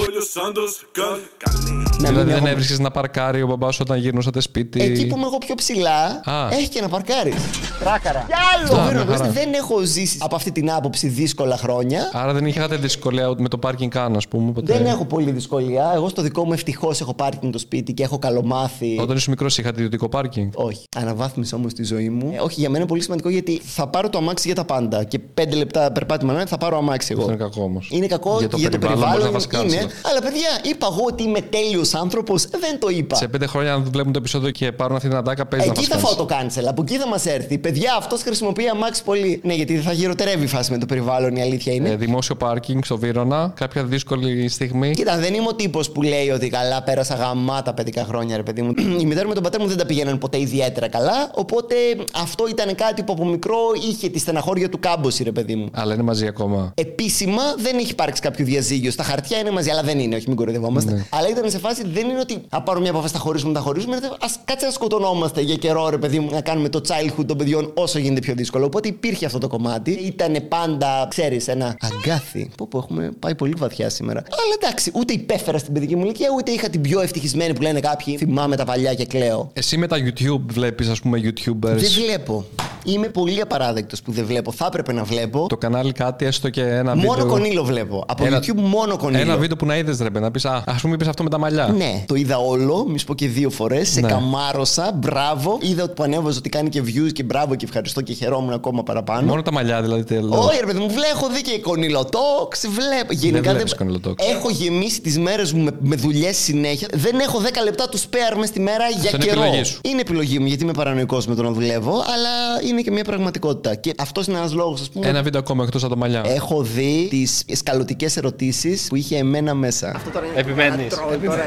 [1.99, 5.07] Να Δηλαδή μην δεν έχουμε- έβρισκες να παρκάρει ο μπαμπάς σου όταν γυρνούσατε σπίτι; Εκεί
[5.07, 6.49] που είμαι εγώ πιο ψηλά, Α.
[6.53, 7.35] έχει και να παρκάρεις.
[7.83, 8.25] Τράκαρα.
[8.27, 8.81] Κι άλλο!
[8.81, 9.31] Α, Βίρονα, μια χαρά.
[9.31, 12.11] δεν έχω ζήσει από αυτή την άποψη δύσκολα χρόνια.
[12.13, 14.53] Άρα δεν είχατε δυσκολία με το πάρκινγκ καν, ας πούμε.
[14.53, 15.93] Ποτέ; Δεν έχω πολύ δυσκολία.
[15.95, 18.99] Εγώ στο δικό μου ευτυχώς έχω πάρκινγκ το σπίτι και έχω καλομάθει.
[19.01, 20.85] Όταν ήσουν μικρός, είχατε ιδιωτικό πάρκινγκ; Όχι.
[20.97, 22.31] Αναβάθμισα όμως τη ζωή μου.
[22.35, 25.05] Ε, όχι, για μένα είναι πολύ σημαντικό γιατί θα πάρω το αμάξι για τα πάντα.
[25.05, 27.21] Και πέντε λεπτά περπάτημα να θα πάρω αμάξι εγώ.
[27.21, 27.89] Αυτό είναι κακό όμως.
[27.93, 29.31] Είναι κακό Για το για το περιβάλλον περιβάλλον.
[29.31, 29.69] μπορείς να είναι.
[29.71, 30.11] βασκάσεις.
[30.11, 33.17] Αλλά παιδιά, είπα εγώ ότι είμαι τέλειος άνθρωπος, δεν το είπα.
[33.17, 35.85] Σε πέντε χρόνια, αν βλέπουν το επεισόδιο και πάρουν αυτή την ατάκα, παίζει να Εκεί
[35.85, 36.65] θα φας φάω το cancel.
[36.69, 37.59] Από εκεί θα μας έρθει.
[37.73, 39.41] Παιδιά, αυτός χρησιμοποιεί αμάξι πολύ.
[39.45, 41.89] Ναι, γιατί θα γυροτερεύει η φάση με το περιβάλλον, η αλήθεια είναι.
[41.89, 44.91] Ε, δημόσιο πάρκινγκ στο Βύρονα, κάποια δύσκολη στιγμή.
[44.91, 48.63] Κοίτα, δεν είμαι ο τύπος που λέει ότι καλά πέρασα γαμάτα παιδικά χρόνια, ρε παιδί
[48.63, 48.73] μου.
[49.03, 51.31] Η μητέρα με τον πατέρα μου δεν τα πηγαίναν ποτέ ιδιαίτερα καλά.
[51.35, 51.75] Οπότε
[52.15, 53.59] αυτό ήταν κάτι που από μικρό
[53.89, 55.69] είχε τη στεναχώρια του κάμποση, ρε παιδί μου.
[55.73, 56.73] Αλλά είναι μαζί ακόμα.
[56.75, 58.91] Επίσημα δεν έχει υπάρξει κάποιο διαζύγιο.
[58.91, 60.93] Στα χαρτιά είναι μαζί, αλλά δεν είναι, όχι μην κοροϊδευόμαστε.
[60.93, 61.05] Ναι.
[61.11, 63.97] Αλλά ήταν σε φάση δεν είναι ότι θα πάρω μια απόφαση, θα χωρίσουμε, θα χωρίσουμε.
[63.97, 67.62] Α κάτσε να σκοτωνόμαστε για καιρό, ρε παιδί μου, να κάνουμε το childhood των παιδιών
[67.75, 68.65] όσο γίνεται πιο δύσκολο.
[68.65, 69.91] Οπότε υπήρχε αυτό το κομμάτι.
[69.91, 72.51] Ήταν πάντα, ξέρεις, ένα αγκάθι.
[72.57, 74.19] Πω, πω, έχουμε πάει πολύ βαθιά σήμερα.
[74.31, 77.81] Αλλά εντάξει, ούτε υπέφερα στην παιδική μου ηλικία, ούτε είχα την πιο ευτυχισμένη που λένε
[77.81, 78.17] κάποιοι.
[78.17, 79.51] Θυμάμαι τα παλιά και κλαίω.
[79.53, 82.45] Εσύ με τα YouTube βλέπεις, ας πούμε, YouTubers; Δεν βλέπω.
[82.85, 84.53] Είμαι πολύ απαράδεκτος που δεν βλέπω.
[84.53, 85.47] Θα έπρεπε να βλέπω.
[85.49, 87.27] Το κανάλι κάτι, έστω και ένα Μόνο βίντεο.
[87.27, 88.05] κονίλο βλέπω.
[88.09, 89.21] Από Ένα- YouTube μόνο κονίλο.
[89.21, 91.39] Ένα βίντεο που να είδες, ρε, να πεις, Α ας πούμε, είπες αυτό με τα
[91.39, 91.67] μαλλιά.
[91.77, 93.89] Ναι, το είδα όλο, μη σου πω και δύο φορές.
[93.89, 94.09] Σε Ναι.
[94.09, 95.59] καμάρωσα, μπράβο.
[95.61, 98.83] Είδα ότι που ανέβαζε ότι κάνει και views και μπράβο και ευχαριστώ και χαιρόμουν ακόμα
[98.83, 99.27] παραπάνω.
[99.27, 100.05] Μόνο τα μαλλιά, δηλαδή.
[100.05, 100.39] τι λέω.
[100.45, 102.67] Όχι, ρε παιδί μου, βλέπω δει και κονιλοτόξ.
[102.69, 103.13] Βλέπω.
[103.13, 104.27] Γενικά βλέπεις κονιλοτόξ.
[104.29, 106.89] Έχω γεμίσει τις μέρες μου με, με δουλειές συνέχεια.
[106.93, 109.43] Δεν έχω 10 λεπτά του spare μες στη μέρα για είναι καιρό.
[109.43, 109.81] επιλογή σου.
[109.85, 113.75] Είναι επιλογή μου γιατί είμαι παρανοϊκός με το να δουλεύω, αλλά είναι και μια πραγματικότητα.
[113.75, 115.07] Και αυτός είναι ένας λόγος, ας πούμε.
[115.07, 116.23] Ένα βίντεο ακόμα εκτός από τα μαλλιά.
[116.27, 120.03] Έχω δει τις σκαλωτικές ερωτήσεις που είχε εμένα μέσα.
[120.37, 120.93] Επιμένεις.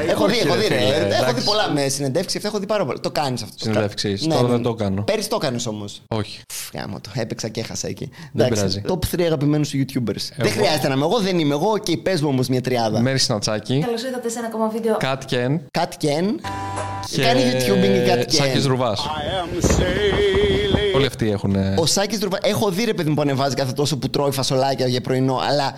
[0.08, 0.74] Έχω δει, έχω δει, ρε.
[0.74, 1.44] ρε, Έχω δει εντάξει.
[1.44, 2.36] πολλά με συνεντεύξεις.
[2.36, 3.00] Αυτά έχω δει πάρα πολλά.
[3.00, 3.54] Το κάνεις αυτό.
[3.58, 4.26] Συνεντεύξεις.
[4.26, 5.02] Τώρα δεν το κάνω.
[5.02, 5.85] Πέρυσι το έκανες όμως.
[6.08, 6.40] Όχι.
[6.74, 7.10] Γάμο το.
[7.14, 8.10] Έπαιξα και έχασα εκεί.
[8.32, 8.82] Δεν Εντάξει, πειράζει.
[8.88, 10.32] Top 3 αγαπημένους σου YouTubers.
[10.36, 13.00] Δεν χρειάζεται να είμαι εγώ, δεν είμαι εγώ και πες μου όμως μια τριάδα.
[13.00, 13.80] Μέρη Σνατσάκη.
[13.84, 14.96] Καλώς ήρθατε σε ένα ακόμα βίντεο.
[14.96, 15.60] Κατ Κεν.
[15.70, 16.40] Κατ Κεν.
[17.10, 18.70] Και Κάνει YouTubing η Κατ Σάκης Κεν.
[18.70, 19.06] Ρουβάς.
[20.96, 21.56] Όλοι αυτοί έχουν.
[21.76, 22.38] Ο Σάκης Ρουβά.
[22.42, 25.74] Έχω δει ρε παιδί μου που ανεβάζει κάθε τόσο που τρώει φασολάκια για πρωινό, αλλά.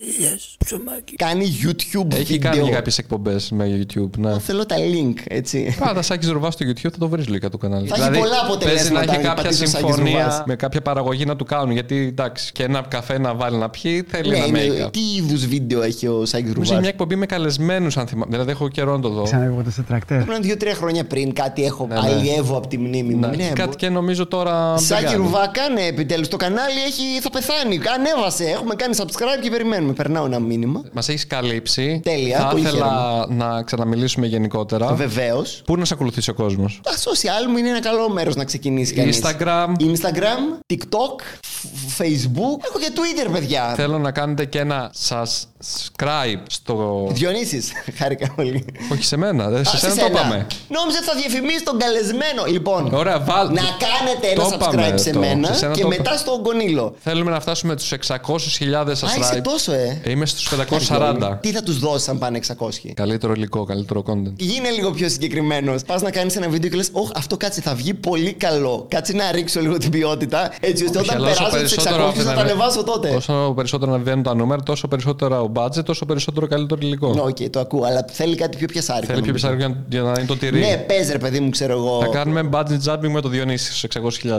[1.17, 2.75] Κάνει YouTube Έχει κάνει και βίντεο.
[2.75, 3.65] κάποιες εκπομπές με
[3.95, 4.11] YouTube.
[4.19, 4.39] Ναι.
[4.39, 5.77] Θέλω τα link, έτσι.
[5.79, 7.83] Πάντα Σάκης Ρουβά στο YouTube θα το βρεις λογικά το κανάλι.
[7.85, 9.95] Δηλαδή, Θα έχει πολλά παίζει να αποτελέσματα έχει αν κάποια πατήσει ο Σάκης Ρουβάς.
[10.09, 11.71] συμφωνία με κάποια παραγωγή να του κάνουν.
[11.71, 14.93] Γιατί εντάξει, και ένα καφέ να βάλει να πιει θέλει Ναι, ένα είναι- make-up.
[14.93, 16.71] τι είδους βίντεο έχει ο Σάκης Νομίζω Ρουβά.
[16.73, 18.31] είναι μια εκπομπή με καλεσμένους, αν θυμάμαι.
[18.31, 19.23] Δηλαδή, έχω καιρό να το δω.
[19.23, 20.17] Ξαναβγόντα σε τρακτέρ.
[20.17, 22.01] Πρέπει να είναι δύο-τρία χρόνια πριν κάτι έχω Ναι, ναι.
[22.01, 23.21] αλλιεύω από τη μνήμη μου.
[23.21, 24.75] Ναι, Ναι, και κάτι μπο- και νομίζω τώρα.
[24.75, 25.23] δεν Σάκης κάνει.
[25.25, 26.29] Ρουβά, κάνε επιτέλους.
[26.29, 27.81] Το κανάλι έχει, θα πεθάνει.
[27.95, 28.45] Ανέβασε.
[28.45, 29.93] Έχουμε κάνει subscribe και περιμένουμε.
[29.93, 30.83] Περνάω ένα μήνυμα.
[30.93, 32.01] Μας έχεις καλύψει.
[32.05, 34.93] Τέλεια, Θα πολύ ήθελα να ξαναμιλήσουμε γενικότερα.
[34.95, 35.63] Βεβαίως.
[35.67, 38.95] Πού να σε ακολουθήσει ο κόσμος; Τα social μου είναι ένα καλό μέρος να ξεκινήσει
[38.95, 39.21] κανείς.
[39.23, 39.67] Instagram.
[39.81, 42.59] Instagram, TikTok, φ- Facebook.
[42.69, 43.73] Έχω και Twitter, παιδιά.
[43.77, 47.07] Θέλω να κάνετε και ένα subscribe στο.
[47.11, 47.63] Διονύσει.
[47.99, 48.65] Χάρηκα πολύ.
[48.93, 50.19] Όχι σε μένα, δεν Α, σε σε σένα το σένα.
[50.19, 50.47] είπαμε.
[50.69, 52.45] Νόμιζα ότι θα διαφημίσει τον καλεσμένο.
[52.49, 53.53] Λοιπόν, Ωραία, βάλτε.
[53.53, 55.19] να κάνετε ένα Το subscribe είπαμε σε το.
[55.19, 56.17] μένα Σε σένα και το μετά είπα.
[56.17, 56.95] στον Κονίλο.
[56.99, 59.41] Θέλουμε να φτάσουμε τους 600.000 Α, είσαι subscribers.
[59.43, 60.01] τόσο, ε.
[60.07, 61.39] Είμαι στους 540.
[61.41, 62.91] Τι θα τους δώσεις αν πάνε 600.
[62.95, 64.33] Καλύτερο υλικό, καλύτερο content.
[64.37, 65.83] Γίνε λίγο πιο συγκεκριμένος.
[65.83, 68.87] Πας να κάνεις ένα βίντεο και λες: Όχι, αυτό κάτσε, θα βγει πολύ καλό.
[68.89, 70.53] Κάτσε να ρίξω λίγο την ποιότητα.
[70.61, 73.09] Έτσι ώστε Όχι, όταν αλλά όσο περάσω τους 600 περισσότερο θα τα ανεβα- ανεβάσω τότε.
[73.15, 77.15] Όσο περισσότερο ανεβαίνουν τα νούμερα, τόσο περισσότερο ο budget, τόσο περισσότερο καλύτερο υλικό.
[77.15, 79.07] Ναι, Οκ, το ακούω, αλλά θέλει κάτι πιο πιασάρικο.
[79.07, 79.47] Θέλει πιο νομίζω.
[79.47, 80.59] ψάρι για, για να είναι το τυρί.
[80.61, 81.99] Ναι, πες ρε παιδί μου, ξέρω εγώ.
[82.01, 84.31] Θα κάνουμε bungee jumping με το Διονύσης στους 600.000.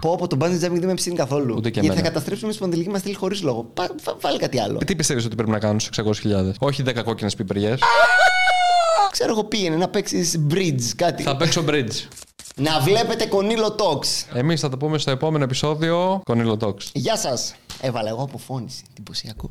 [0.00, 1.54] Πω από τον bungee jumping δεν με ψήνει καθόλου.
[1.56, 2.08] Ούτε και Γιατί θα εμένα.
[2.08, 3.62] καταστρέψουμε τη σπονδυλική μας στήλη χωρίς λόγο.
[3.74, 4.78] Πα- βα- Βάλε κάτι άλλο.
[4.78, 6.52] Τι πιστεύεις ότι πρέπει να κάνουν στους 600.000.
[6.58, 7.80] Όχι 10 κόκκινες πιπεριές.
[9.10, 11.22] Ξέρω εγώ πήγαινε να παίξεις bridge, κάτι.
[11.22, 11.90] Θα παίξω bridge.
[12.60, 14.36] Να βλέπετε Κονίλο Talks.
[14.36, 16.20] Εμείς θα το πούμε στο επόμενο επεισόδιο.
[16.24, 16.82] Κονίλο Talks.
[16.92, 17.54] Γεια σας.
[17.80, 18.82] Έβαλα εγώ αποφώνηση.
[18.90, 19.50] Εντυπωσιακό.